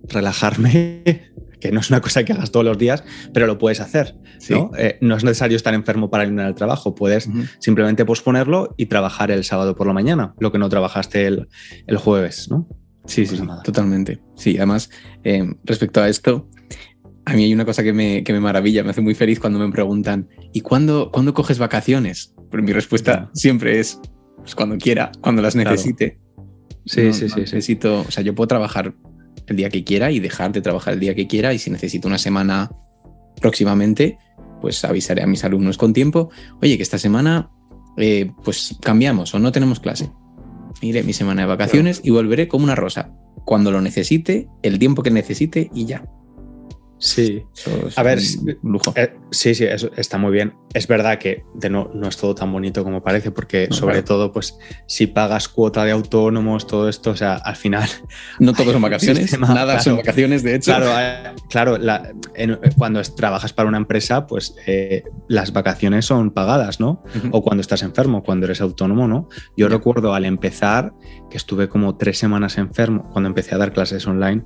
relajarme, 0.08 1.02
que 1.60 1.72
no 1.72 1.80
es 1.80 1.90
una 1.90 2.00
cosa 2.00 2.24
que 2.24 2.32
hagas 2.32 2.50
todos 2.50 2.66
los 2.66 2.78
días, 2.78 3.04
pero 3.32 3.46
lo 3.46 3.58
puedes 3.58 3.80
hacer. 3.80 4.16
¿no? 4.50 4.70
Eh, 4.76 4.98
no 5.00 5.16
es 5.16 5.24
necesario 5.24 5.56
estar 5.56 5.74
enfermo 5.74 6.10
para 6.10 6.24
ir 6.24 6.38
al 6.38 6.54
trabajo, 6.54 6.94
puedes 6.94 7.28
simplemente 7.58 8.04
posponerlo 8.04 8.74
y 8.76 8.86
trabajar 8.86 9.30
el 9.30 9.44
sábado 9.44 9.74
por 9.74 9.86
la 9.86 9.92
mañana, 9.92 10.34
lo 10.38 10.52
que 10.52 10.58
no 10.58 10.68
trabajaste 10.68 11.26
el, 11.26 11.48
jueves, 11.96 12.48
¿no? 12.50 12.68
Sí, 13.06 13.24
sí, 13.24 13.40
totalmente. 13.64 14.20
Sí, 14.36 14.56
además, 14.58 14.90
eh, 15.24 15.42
respecto 15.64 16.02
a 16.02 16.08
esto, 16.08 16.48
a 17.28 17.34
mí 17.34 17.44
hay 17.44 17.52
una 17.52 17.66
cosa 17.66 17.82
que 17.82 17.92
me, 17.92 18.40
maravilla, 18.40 18.82
me 18.82 18.90
hace 18.90 19.02
muy 19.02 19.14
feliz 19.14 19.38
cuando 19.38 19.58
me 19.58 19.70
preguntan, 19.70 20.28
¿y 20.54 20.62
cuándo, 20.62 21.10
¿cuándo 21.12 21.34
coges 21.34 21.58
vacaciones? 21.58 22.34
Pero 22.50 22.62
mi 22.62 22.72
respuesta 22.72 23.30
siempre 23.34 23.78
es, 23.78 24.00
pues 24.38 24.54
cuando 24.54 24.78
quiera, 24.78 25.12
cuando 25.20 25.42
las 25.42 25.54
necesite. 25.54 26.18
Sí, 26.86 27.12
sí, 27.12 27.28
sí. 27.28 27.40
Necesito, 27.40 28.00
o 28.00 28.10
sea, 28.10 28.24
yo 28.24 28.34
puedo 28.34 28.48
trabajar 28.48 28.94
el 29.46 29.56
día 29.56 29.68
que 29.68 29.84
quiera 29.84 30.10
y 30.10 30.20
dejar 30.20 30.52
de 30.52 30.62
trabajar 30.62 30.94
el 30.94 31.00
día 31.00 31.14
que 31.14 31.26
quiera 31.26 31.52
y 31.52 31.58
si 31.58 31.70
necesito 31.70 32.08
una 32.08 32.16
semana 32.16 32.70
próximamente, 33.42 34.16
pues 34.62 34.82
avisaré 34.86 35.22
a 35.22 35.26
mis 35.26 35.44
alumnos 35.44 35.76
con 35.76 35.92
tiempo, 35.92 36.30
oye, 36.62 36.78
que 36.78 36.82
esta 36.82 36.96
semana 36.96 37.50
eh, 37.98 38.30
pues 38.42 38.74
cambiamos 38.80 39.34
o 39.34 39.38
no 39.38 39.52
tenemos 39.52 39.80
clase. 39.80 40.10
Iré 40.80 41.02
mi 41.02 41.12
semana 41.12 41.42
de 41.42 41.48
vacaciones 41.48 42.00
y 42.02 42.08
volveré 42.08 42.48
como 42.48 42.64
una 42.64 42.74
rosa. 42.74 43.12
Cuando 43.44 43.70
lo 43.70 43.82
necesite, 43.82 44.48
el 44.62 44.78
tiempo 44.78 45.02
que 45.02 45.10
necesite 45.10 45.70
y 45.74 45.84
ya. 45.84 46.08
Sí, 46.98 47.44
a 47.96 48.02
ver, 48.02 48.18
lujo. 48.62 48.92
Eh, 48.96 49.14
sí, 49.30 49.54
sí, 49.54 49.66
está 49.96 50.18
muy 50.18 50.32
bien. 50.32 50.54
Es 50.74 50.86
verdad 50.86 51.18
que 51.18 51.44
de 51.54 51.70
no, 51.70 51.90
no 51.94 52.08
es 52.08 52.16
todo 52.16 52.34
tan 52.34 52.52
bonito 52.52 52.82
como 52.84 53.02
parece, 53.02 53.30
porque 53.30 53.68
sobre 53.70 54.02
todo, 54.02 54.32
pues, 54.32 54.58
si 54.86 55.06
pagas 55.06 55.48
cuota 55.48 55.84
de 55.84 55.92
autónomos, 55.92 56.66
todo 56.66 56.88
esto, 56.88 57.10
o 57.10 57.16
sea, 57.16 57.36
al 57.36 57.56
final. 57.56 57.88
No 58.40 58.52
todos 58.52 58.72
son 58.72 58.82
vacaciones, 58.82 59.38
nada 59.38 59.80
son 59.80 59.96
vacaciones, 59.96 60.42
de 60.42 60.56
hecho. 60.56 60.72
Claro, 60.72 61.34
claro 61.48 61.78
cuando 62.76 63.02
trabajas 63.02 63.52
para 63.52 63.68
una 63.68 63.78
empresa, 63.78 64.26
pues 64.26 64.54
eh, 64.66 65.04
las 65.28 65.52
vacaciones 65.52 66.04
son 66.04 66.30
pagadas, 66.30 66.80
¿no? 66.80 67.02
O 67.32 67.42
cuando 67.42 67.60
estás 67.60 67.82
enfermo, 67.82 68.22
cuando 68.22 68.46
eres 68.46 68.60
autónomo, 68.60 69.08
¿no? 69.08 69.28
Yo 69.56 69.68
recuerdo 69.68 70.14
al 70.14 70.24
empezar 70.24 70.92
que 71.30 71.36
estuve 71.36 71.68
como 71.68 71.96
tres 71.96 72.18
semanas 72.18 72.58
enfermo, 72.58 73.08
cuando 73.12 73.28
empecé 73.28 73.54
a 73.54 73.58
dar 73.58 73.72
clases 73.72 74.06
online, 74.06 74.44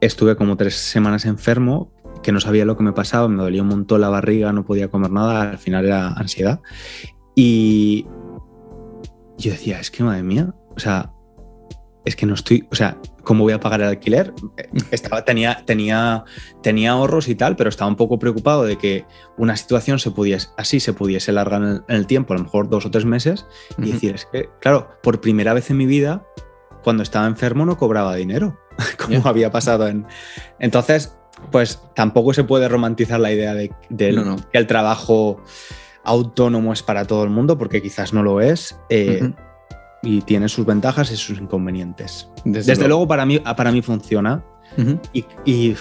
Estuve 0.00 0.36
como 0.36 0.56
tres 0.56 0.76
semanas 0.76 1.24
enfermo, 1.24 1.92
que 2.22 2.32
no 2.32 2.40
sabía 2.40 2.64
lo 2.64 2.76
que 2.76 2.84
me 2.84 2.92
pasaba, 2.92 3.28
me 3.28 3.42
dolía 3.42 3.62
un 3.62 3.68
montón 3.68 4.00
la 4.00 4.08
barriga, 4.08 4.52
no 4.52 4.64
podía 4.64 4.88
comer 4.88 5.10
nada, 5.10 5.50
al 5.50 5.58
final 5.58 5.86
era 5.86 6.08
ansiedad. 6.08 6.60
Y 7.34 8.06
yo 9.38 9.52
decía, 9.52 9.80
es 9.80 9.90
que 9.90 10.02
madre 10.02 10.22
mía, 10.22 10.54
o 10.74 10.78
sea, 10.78 11.12
es 12.04 12.16
que 12.16 12.26
no 12.26 12.34
estoy, 12.34 12.66
o 12.70 12.74
sea, 12.74 12.98
¿cómo 13.22 13.44
voy 13.44 13.52
a 13.52 13.60
pagar 13.60 13.80
el 13.82 13.88
alquiler? 13.88 14.32
Estaba, 14.90 15.24
tenía, 15.24 15.62
tenía, 15.64 16.24
tenía 16.62 16.92
ahorros 16.92 17.28
y 17.28 17.34
tal, 17.34 17.54
pero 17.56 17.68
estaba 17.68 17.90
un 17.90 17.96
poco 17.96 18.18
preocupado 18.18 18.64
de 18.64 18.78
que 18.78 19.04
una 19.36 19.56
situación 19.56 19.98
se 19.98 20.10
pudiese, 20.10 20.48
así 20.56 20.80
se 20.80 20.92
pudiese 20.92 21.30
alargar 21.30 21.62
en 21.62 21.84
el, 21.88 22.06
tiempo, 22.06 22.32
a 22.32 22.38
lo 22.38 22.44
mejor 22.44 22.68
dos 22.68 22.86
o 22.86 22.90
tres 22.90 23.04
meses, 23.04 23.46
y 23.78 23.92
decir, 23.92 24.14
es 24.14 24.26
que, 24.26 24.48
claro, 24.60 24.90
por 25.02 25.20
primera 25.20 25.52
vez 25.52 25.70
en 25.70 25.76
mi 25.76 25.86
vida, 25.86 26.24
cuando 26.82 27.02
estaba 27.02 27.26
enfermo 27.26 27.66
no 27.66 27.76
cobraba 27.76 28.14
dinero. 28.14 28.58
como 28.98 29.26
había 29.28 29.50
pasado 29.50 29.88
en... 29.88 30.06
Entonces, 30.58 31.14
pues 31.50 31.80
tampoco 31.94 32.34
se 32.34 32.44
puede 32.44 32.68
romantizar 32.68 33.20
la 33.20 33.32
idea 33.32 33.54
de, 33.54 33.70
que 33.96 34.58
el 34.58 34.66
trabajo 34.66 35.42
autónomo 36.04 36.72
es 36.72 36.82
para 36.82 37.04
todo 37.04 37.24
el 37.24 37.30
mundo, 37.30 37.58
porque 37.58 37.82
quizás 37.82 38.12
no 38.12 38.22
lo 38.22 38.40
es. 38.40 38.76
Eh, 38.88 39.32
y 40.02 40.22
tiene 40.22 40.48
sus 40.48 40.64
ventajas 40.64 41.10
y 41.10 41.16
sus 41.16 41.38
inconvenientes. 41.38 42.28
Desde, 42.44 42.76
luego. 42.86 43.06
para, 43.08 43.26
mí, 43.26 43.40
para 43.40 43.72
mí 43.72 43.82
funciona 43.82 44.44
y, 45.12 45.74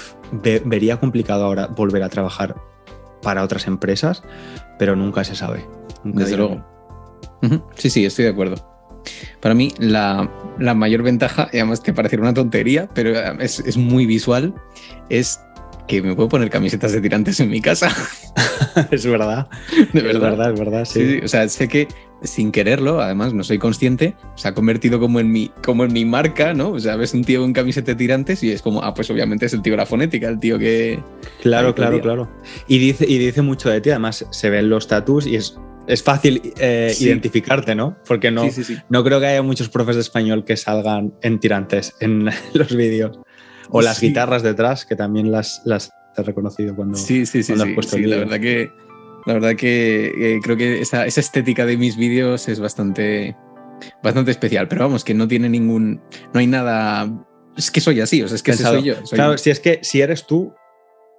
vería 0.65 0.99
complicado 0.99 1.45
ahora 1.45 1.67
volver 1.67 2.03
a 2.03 2.09
trabajar 2.09 2.55
para 3.21 3.43
otras 3.43 3.67
empresas, 3.67 4.23
pero 4.79 4.95
nunca 4.95 5.23
se 5.23 5.35
sabe. 5.35 5.65
Desde 6.03 6.37
luego. 6.37 6.65
Sí, 7.75 7.89
sí, 7.89 8.05
estoy 8.05 8.25
de 8.25 8.31
acuerdo. 8.31 8.76
Para 9.39 9.55
mí, 9.55 9.73
la, 9.79 10.29
mayor 10.57 11.03
ventaja, 11.03 11.49
y 11.53 11.57
además 11.57 11.83
te 11.83 11.93
parecerá 11.93 12.21
una 12.21 12.33
tontería, 12.33 12.87
pero 12.93 13.11
es, 13.39 13.77
muy 13.77 14.05
visual, 14.05 14.53
es 15.09 15.39
que 15.87 16.01
me 16.01 16.15
puedo 16.15 16.27
poner 16.27 16.49
camisetas 16.49 16.91
de 16.91 17.01
tirantes 17.01 17.39
en 17.39 17.49
mi 17.49 17.61
casa. 17.61 17.89
es 18.91 19.05
verdad. 19.05 19.47
De 19.93 20.01
verdad. 20.01 20.31
Es 20.31 20.37
verdad, 20.37 20.53
es 20.53 20.59
verdad, 20.59 20.85
sí. 20.85 21.19
O 21.23 21.27
sea, 21.27 21.47
sé 21.47 21.67
que 21.67 21.87
sin 22.23 22.51
quererlo, 22.51 23.01
además 23.01 23.33
no 23.33 23.43
soy 23.43 23.57
consciente, 23.57 24.15
se 24.35 24.47
ha 24.47 24.53
convertido 24.53 24.99
como 24.99 25.19
en 25.19 25.31
mi, 25.31 25.51
como 25.63 25.83
en 25.83 25.93
mi 25.93 26.05
marca, 26.05 26.53
¿no? 26.53 26.71
O 26.71 26.79
sea, 26.79 26.95
ves 26.95 27.13
un 27.13 27.23
tío 27.23 27.41
con 27.41 27.53
camiseta 27.53 27.91
de 27.91 27.95
tirantes 27.95 28.43
y 28.43 28.51
es 28.51 28.61
como, 28.61 28.83
ah, 28.83 28.93
pues 28.93 29.09
obviamente 29.09 29.45
es 29.45 29.53
el 29.53 29.61
tío 29.61 29.73
de 29.73 29.77
la 29.77 29.85
fonética, 29.85 30.27
el 30.27 30.39
tío 30.39 30.57
que. 30.57 30.99
Claro, 31.41 31.75
claro, 31.75 32.01
claro. 32.01 32.29
Y 32.67 32.79
dice, 32.79 33.05
y 33.07 33.17
dice 33.17 33.41
mucho 33.41 33.69
de 33.69 33.81
ti, 33.81 33.91
además 33.91 34.25
se 34.29 34.49
ven 34.49 34.69
los 34.69 34.87
tatus 34.87 35.27
y 35.27 35.35
es 35.35 35.59
es 35.87 36.03
fácil 36.03 36.53
eh, 36.59 36.93
identificarte, 36.99 37.73
¿no? 37.73 37.97
Porque 38.05 38.29
no, 38.29 38.47
no 38.89 39.03
creo 39.03 39.19
que 39.19 39.25
haya 39.25 39.41
muchos 39.41 39.69
profes 39.69 39.95
de 39.95 40.01
español 40.01 40.43
que 40.43 40.57
salgan 40.57 41.13
en 41.21 41.39
tirantes 41.39 41.95
en 41.99 42.29
los 42.53 42.75
vídeos. 42.75 43.19
O 43.69 43.81
las 43.81 43.99
guitarras 43.99 44.43
detrás, 44.43 44.85
que 44.85 44.95
también 44.95 45.31
las, 45.31 45.61
las 45.65 45.91
he 46.15 46.23
reconocido 46.23 46.75
cuando, 46.75 46.97
sí, 46.97 47.25
sí, 47.25 47.43
sí, 47.43 47.53
has 47.53 47.65
puesto 47.75 47.97
La 47.97 48.17
verdad 48.17 48.39
que, 48.39 48.71
la 49.25 49.33
verdad 49.33 49.55
que 49.55 50.05
eh, 50.17 50.39
creo 50.41 50.55
que 50.55 50.81
esa, 50.81 51.05
estética 51.05 51.65
de 51.65 51.77
mis 51.77 51.97
vídeos 51.97 52.47
es 52.47 52.59
bastante, 52.59 53.35
bastante 54.01 54.31
especial. 54.31 54.67
Pero 54.67 54.83
vamos, 54.83 55.03
que 55.03 55.13
no 55.13 55.27
tiene 55.27 55.49
ningún. 55.49 56.01
No 56.33 56.39
hay 56.39 56.47
nada. 56.47 57.11
Es 57.57 57.71
que 57.71 57.81
soy 57.81 57.99
así, 57.99 58.21
o 58.21 58.27
sea, 58.27 58.35
es 58.35 58.43
que 58.43 58.53
soy 58.53 58.83
yo. 58.83 58.95
claro, 59.11 59.37
si 59.37 59.49
es 59.49 59.59
que 59.59 59.79
si 59.81 59.99
eres 60.01 60.27
tú, 60.27 60.53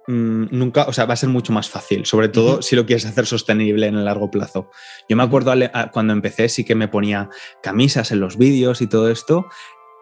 nunca, 0.07 0.85
o 0.87 0.93
sea, 0.93 1.05
va 1.05 1.13
a 1.13 1.17
ser 1.17 1.29
mucho 1.29 1.53
más 1.53 1.69
fácil, 1.69 2.05
sobre 2.05 2.29
todo 2.29 2.61
si 2.61 2.75
lo 2.75 2.85
quieres 2.85 3.05
hacer 3.05 3.25
sostenible 3.25 3.87
en 3.87 3.95
el 3.95 4.05
largo 4.05 4.31
plazo. 4.31 4.69
Yo 5.07 5.15
me 5.15 5.23
acuerdo 5.23 5.53
cuando 5.91 6.13
empecé 6.13 6.49
sí 6.49 6.63
que 6.63 6.75
me 6.75 6.87
ponía 6.87 7.29
camisas 7.61 8.11
en 8.11 8.19
los 8.19 8.37
vídeos 8.37 8.81
y 8.81 8.87
todo 8.87 9.09
esto, 9.09 9.47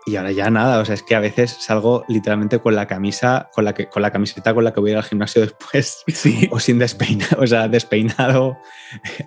y 0.07 0.15
ahora 0.15 0.31
ya 0.31 0.49
nada, 0.49 0.79
o 0.79 0.85
sea, 0.85 0.95
es 0.95 1.03
que 1.03 1.15
a 1.15 1.19
veces 1.19 1.57
salgo 1.59 2.05
literalmente 2.07 2.59
con 2.59 2.75
la 2.75 2.87
camisa, 2.87 3.49
con 3.53 3.65
la, 3.65 3.73
que, 3.73 3.89
con 3.89 4.01
la 4.01 4.09
camiseta 4.09 4.53
con 4.53 4.63
la 4.63 4.73
que 4.73 4.79
voy 4.79 4.93
al 4.93 5.03
gimnasio 5.03 5.41
después, 5.67 6.05
o 6.49 6.59
sin 6.61 6.79
despeinado, 6.79 7.43
o 7.43 7.47
sea, 7.47 7.67
despeinado. 7.67 8.57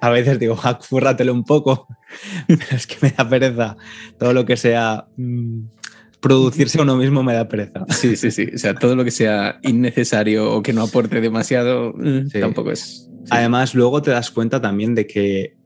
A 0.00 0.08
veces 0.08 0.38
digo, 0.38 0.56
fúrratelo 0.80 1.34
un 1.34 1.44
poco, 1.44 1.86
pero 2.46 2.64
es 2.70 2.86
que 2.86 2.96
me 3.02 3.10
da 3.10 3.28
pereza 3.28 3.76
todo 4.18 4.32
lo 4.32 4.46
que 4.46 4.56
sea... 4.56 5.06
Mm, 5.18 5.79
producirse 6.20 6.78
a 6.78 6.82
uno 6.82 6.96
mismo 6.96 7.22
me 7.22 7.34
da 7.34 7.48
pereza. 7.48 7.84
Sí, 7.88 8.16
sí, 8.16 8.30
sí. 8.30 8.48
O 8.54 8.58
sea, 8.58 8.74
todo 8.74 8.94
lo 8.94 9.04
que 9.04 9.10
sea 9.10 9.58
innecesario 9.62 10.52
o 10.52 10.62
que 10.62 10.72
no 10.72 10.82
aporte 10.82 11.20
demasiado, 11.20 11.94
tampoco 12.32 12.70
es. 12.70 13.08
Además, 13.30 13.74
luego 13.74 14.02
te 14.02 14.10
das 14.10 14.30
cuenta 14.30 14.60
también 14.60 14.94
de 14.94 15.06
que, 15.06 15.56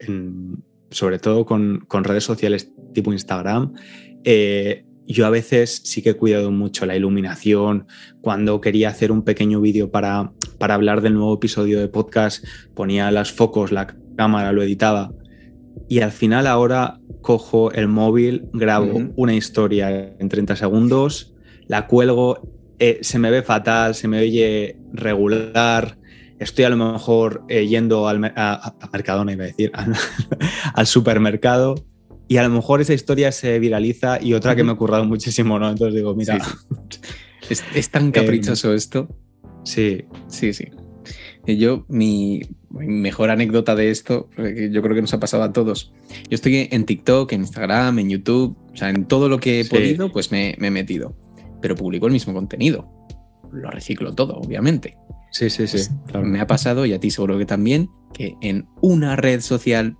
sobre 0.90 1.18
todo 1.18 1.44
con, 1.44 1.86
redes 2.02 2.24
sociales 2.24 2.72
tipo 2.92 3.12
Instagram, 3.12 3.72
eh, 4.24 4.84
yo 5.06 5.26
a 5.26 5.30
veces 5.30 5.82
sí 5.84 6.02
que 6.02 6.10
he 6.10 6.16
cuidado 6.16 6.50
mucho 6.50 6.86
la 6.86 6.96
iluminación. 6.96 7.86
Cuando 8.20 8.60
quería 8.60 8.88
hacer 8.88 9.12
un 9.12 9.22
pequeño 9.22 9.60
vídeo 9.60 9.90
para, 9.90 10.32
para 10.58 10.74
hablar 10.74 11.02
del 11.02 11.14
nuevo 11.14 11.34
episodio 11.34 11.80
de 11.80 11.88
podcast, 11.88 12.44
ponía 12.74 13.10
los 13.10 13.32
focos, 13.32 13.70
la 13.70 13.94
cámara, 14.16 14.52
lo 14.52 14.62
editaba. 14.62 15.12
Y 15.88 16.00
al 16.00 16.12
final 16.12 16.46
ahora 16.46 17.00
cojo 17.24 17.72
el 17.72 17.88
móvil, 17.88 18.50
grabo 18.52 19.00
una 19.16 19.34
historia 19.34 20.14
en 20.18 20.28
30 20.28 20.56
segundos, 20.56 21.34
la 21.66 21.86
cuelgo, 21.86 22.46
eh, 22.78 22.98
se 23.00 23.18
me 23.18 23.30
ve 23.30 23.42
fatal, 23.42 23.94
se 23.94 24.08
me 24.08 24.20
oye 24.20 24.76
regular, 24.92 25.96
estoy 26.38 26.66
a 26.66 26.68
lo 26.68 26.76
mejor 26.76 27.42
eh, 27.48 27.66
yendo 27.66 28.08
al, 28.08 28.22
a, 28.36 28.74
Mercadona, 28.92 29.32
iba 29.32 29.44
a 29.44 29.46
decir, 29.46 29.72
al, 30.74 30.86
supermercado, 30.86 31.74
y 32.28 32.36
a 32.36 32.42
lo 32.42 32.50
mejor 32.50 32.82
esa 32.82 32.92
historia 32.92 33.32
se 33.32 33.58
viraliza 33.58 34.22
y 34.22 34.34
otra 34.34 34.54
que 34.54 34.62
me 34.62 34.72
ha 34.72 34.76
currado 34.76 35.06
muchísimo, 35.06 35.58
¿no? 35.58 35.70
Entonces 35.70 35.94
digo, 35.94 36.14
mira... 36.14 36.38
Es, 37.48 37.90
tan 37.90 38.10
caprichoso 38.12 38.70
em, 38.70 38.76
esto. 38.76 39.08
Sí. 39.64 40.04
Sí, 40.28 40.52
sí. 40.52 40.66
Yo, 41.46 41.84
mi, 41.88 42.40
mejor 42.70 43.30
anécdota 43.30 43.74
de 43.74 43.90
esto, 43.90 44.30
yo 44.36 44.82
creo 44.82 44.94
que 44.94 45.02
nos 45.02 45.12
ha 45.14 45.20
pasado 45.20 45.42
a 45.42 45.52
todos. 45.52 45.92
Yo 46.28 46.34
estoy 46.34 46.68
en 46.70 46.84
TikTok, 46.84 47.32
en 47.32 47.42
Instagram, 47.42 47.98
en 47.98 48.10
YouTube, 48.10 48.56
o 48.72 48.76
sea, 48.76 48.90
en 48.90 49.04
todo 49.04 49.28
lo 49.28 49.38
que 49.38 49.60
he 49.60 49.64
podido, 49.64 50.10
pues 50.10 50.32
me, 50.32 50.56
he 50.60 50.70
metido. 50.70 51.16
Pero 51.60 51.76
publico 51.76 52.06
el 52.06 52.12
mismo 52.12 52.32
contenido. 52.32 52.90
Lo 53.52 53.70
reciclo 53.70 54.14
todo, 54.14 54.34
obviamente. 54.34 54.96
Sí, 55.32 55.50
sí, 55.50 55.66
sí. 55.66 55.90
Pues 56.10 56.24
me 56.24 56.40
ha 56.40 56.46
pasado, 56.46 56.86
y 56.86 56.92
a 56.92 57.00
ti 57.00 57.10
seguro 57.10 57.38
que 57.38 57.46
también, 57.46 57.90
que 58.12 58.34
en 58.40 58.66
una 58.80 59.16
red 59.16 59.40
social 59.40 59.96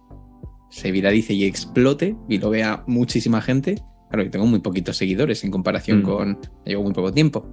se 0.70 0.90
viralice 0.90 1.34
y 1.34 1.44
explote 1.44 2.16
y 2.28 2.38
lo 2.38 2.50
vea 2.50 2.84
muchísima 2.86 3.40
gente. 3.40 3.76
Claro, 4.08 4.24
yo 4.24 4.30
tengo 4.30 4.46
muy 4.46 4.60
poquitos 4.60 4.96
seguidores 4.96 5.44
en 5.44 5.50
comparación 5.50 6.00
mm. 6.00 6.02
con. 6.02 6.38
Llevo 6.64 6.82
muy 6.82 6.92
poco 6.92 7.12
tiempo. 7.12 7.46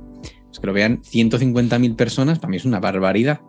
Es 0.52 0.60
que 0.60 0.68
lo 0.68 0.74
vean 0.74 1.02
150.000 1.02 1.96
personas, 1.96 2.40
para 2.40 2.50
mí 2.50 2.58
es 2.58 2.66
una 2.66 2.80
barbaridad. 2.80 3.42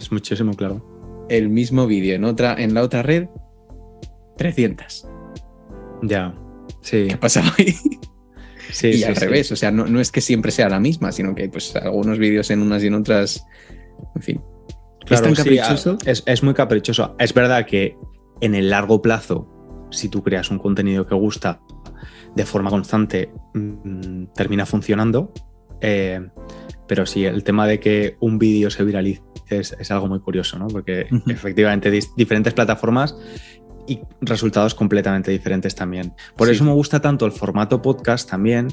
Es 0.00 0.10
muchísimo, 0.10 0.54
claro. 0.54 1.26
El 1.28 1.48
mismo 1.50 1.86
vídeo 1.86 2.16
en, 2.16 2.24
otra, 2.24 2.54
en 2.58 2.74
la 2.74 2.82
otra 2.82 3.02
red, 3.02 3.28
300. 4.38 5.06
Ya, 6.02 6.34
sí. 6.80 7.06
¿Qué 7.08 7.14
ha 7.14 7.20
pasado 7.20 7.50
ahí? 7.58 7.74
Sí, 8.72 8.90
y 8.92 9.04
al 9.04 9.16
revés, 9.16 9.50
o 9.52 9.56
sea, 9.56 9.70
no, 9.70 9.86
no, 9.86 10.00
es 10.00 10.10
que 10.10 10.20
siempre 10.20 10.52
sea 10.52 10.68
la 10.68 10.80
misma, 10.80 11.12
sino 11.12 11.34
que 11.34 11.42
hay 11.42 11.48
pues 11.48 11.74
algunos 11.76 12.18
vídeos 12.18 12.50
en 12.50 12.62
unas 12.62 12.82
y 12.82 12.86
en 12.86 12.94
otras. 12.94 13.44
En 14.14 14.22
fin. 14.22 14.40
Claro, 15.04 15.26
¿Es 15.26 15.34
tan 15.34 15.34
caprichoso? 15.34 15.98
es, 16.06 16.22
es, 16.24 16.42
muy 16.42 16.54
caprichoso. 16.54 17.16
Es 17.18 17.34
verdad 17.34 17.66
que 17.66 17.96
en 18.40 18.54
el 18.54 18.70
largo 18.70 19.02
plazo, 19.02 19.88
si 19.90 20.08
tú 20.08 20.22
creas 20.22 20.50
un 20.50 20.58
contenido 20.58 21.06
que 21.06 21.14
gusta 21.14 21.60
de 22.36 22.46
forma 22.46 22.70
constante, 22.70 23.32
mm, 23.54 24.26
termina 24.34 24.66
funcionando. 24.66 25.32
Eh, 25.80 26.20
pero 26.86 27.06
sí, 27.06 27.24
el 27.24 27.42
tema 27.42 27.66
de 27.66 27.80
que 27.80 28.16
un 28.20 28.38
vídeo 28.38 28.70
se 28.70 28.84
viralice 28.84 29.22
es, 29.58 29.90
algo 29.90 30.06
muy 30.06 30.20
curioso, 30.20 30.58
¿no? 30.58 30.68
Porque 30.68 31.08
efectivamente 31.26 31.90
diferentes 32.16 32.54
plataformas 32.54 33.16
y 33.86 34.00
resultados 34.20 34.74
completamente 34.74 35.30
diferentes 35.30 35.74
también. 35.74 36.14
Por 36.36 36.48
eso 36.48 36.64
me 36.64 36.72
gusta 36.72 37.00
tanto 37.00 37.26
el 37.26 37.32
formato 37.32 37.82
podcast 37.82 38.30
también, 38.30 38.68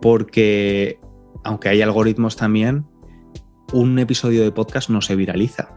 porque 0.00 0.98
aunque 1.44 1.68
hay 1.68 1.82
algoritmos 1.82 2.36
también, 2.36 2.86
un 3.72 3.98
episodio 3.98 4.42
de 4.42 4.52
podcast 4.52 4.90
no 4.90 5.00
se 5.02 5.16
viraliza. 5.16 5.76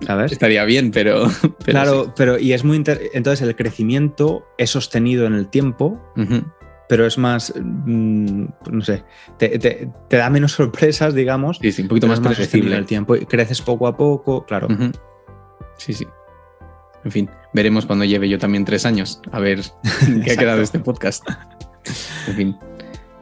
¿Sabes? 0.00 0.30
Estaría 0.30 0.64
bien, 0.64 0.90
pero. 0.90 1.26
claro, 1.64 2.12
pero 2.16 2.38
y 2.38 2.52
es 2.52 2.64
muy. 2.64 2.76
Entonces, 2.76 3.42
el 3.42 3.56
crecimiento 3.56 4.46
es 4.56 4.70
sostenido 4.70 5.26
en 5.26 5.34
el 5.34 5.48
tiempo, 5.48 6.00
pero 6.88 7.06
es 7.06 7.18
más. 7.18 7.52
Mm, 7.56 8.46
no 8.70 8.82
sé. 8.82 9.04
Te, 9.38 9.90
da 10.10 10.30
menos 10.30 10.52
sorpresas, 10.52 11.14
digamos. 11.14 11.58
Sí, 11.60 11.72
sí, 11.72 11.82
un 11.82 11.88
poquito 11.88 12.06
más 12.06 12.20
predecible. 12.20 12.76
El 12.76 12.86
tiempo. 12.86 13.16
Y 13.16 13.26
creces 13.26 13.60
poco 13.60 13.86
a 13.86 13.96
poco, 13.96 14.44
claro. 14.44 14.68
Sí, 15.76 15.92
sí. 15.92 16.06
En 17.04 17.12
fin, 17.12 17.30
veremos 17.54 17.86
cuando 17.86 18.04
lleve 18.04 18.28
yo 18.28 18.38
también 18.38 18.64
tres 18.64 18.84
años, 18.84 19.20
a 19.30 19.38
ver 19.38 19.62
qué 20.24 20.32
ha 20.32 20.36
quedado 20.36 20.60
este 20.60 20.80
podcast. 20.80 21.24
En 22.26 22.34
fin. 22.34 22.56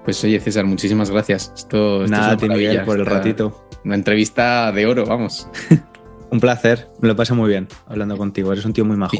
Pues 0.04 0.22
oye, 0.22 0.38
César, 0.40 0.64
muchísimas 0.64 1.10
gracias. 1.10 1.52
Esto, 1.54 2.06
Nada, 2.06 2.34
es 2.34 2.80
por 2.84 2.98
el 2.98 3.06
ratito. 3.06 3.68
Una 3.84 3.96
entrevista 3.96 4.70
de 4.72 4.86
oro, 4.86 5.04
vamos. 5.04 5.48
Un 6.30 6.40
placer, 6.40 6.88
me 7.00 7.08
lo 7.08 7.16
paso 7.16 7.34
muy 7.34 7.48
bien 7.48 7.68
hablando 7.86 8.16
contigo, 8.16 8.52
eres 8.52 8.64
un 8.64 8.72
tío 8.72 8.84
muy 8.84 8.96
majo. 8.96 9.16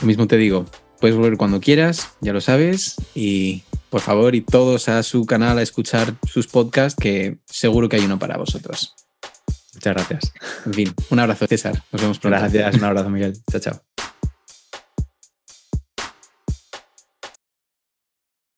lo 0.00 0.06
mismo 0.06 0.28
te 0.28 0.36
digo, 0.36 0.64
puedes 1.04 1.18
volver 1.18 1.36
cuando 1.36 1.60
quieras, 1.60 2.12
ya 2.22 2.32
lo 2.32 2.40
sabes, 2.40 2.96
y 3.14 3.62
por 3.90 4.00
favor, 4.00 4.34
y 4.34 4.40
todos 4.40 4.88
a 4.88 5.02
su 5.02 5.26
canal 5.26 5.58
a 5.58 5.62
escuchar 5.62 6.14
sus 6.26 6.46
podcasts, 6.46 6.98
que 6.98 7.36
seguro 7.44 7.90
que 7.90 7.96
hay 7.96 8.06
uno 8.06 8.18
para 8.18 8.38
vosotros. 8.38 8.94
Muchas 9.74 9.92
gracias. 9.92 10.32
En 10.64 10.72
fin, 10.72 10.94
un 11.10 11.18
abrazo, 11.18 11.46
César. 11.46 11.82
Nos 11.92 12.00
vemos 12.00 12.18
pronto. 12.18 12.38
Gracias, 12.38 12.76
un 12.76 12.84
abrazo, 12.84 13.10
Miguel. 13.10 13.34
Chao, 13.50 13.60
chao. 13.60 14.13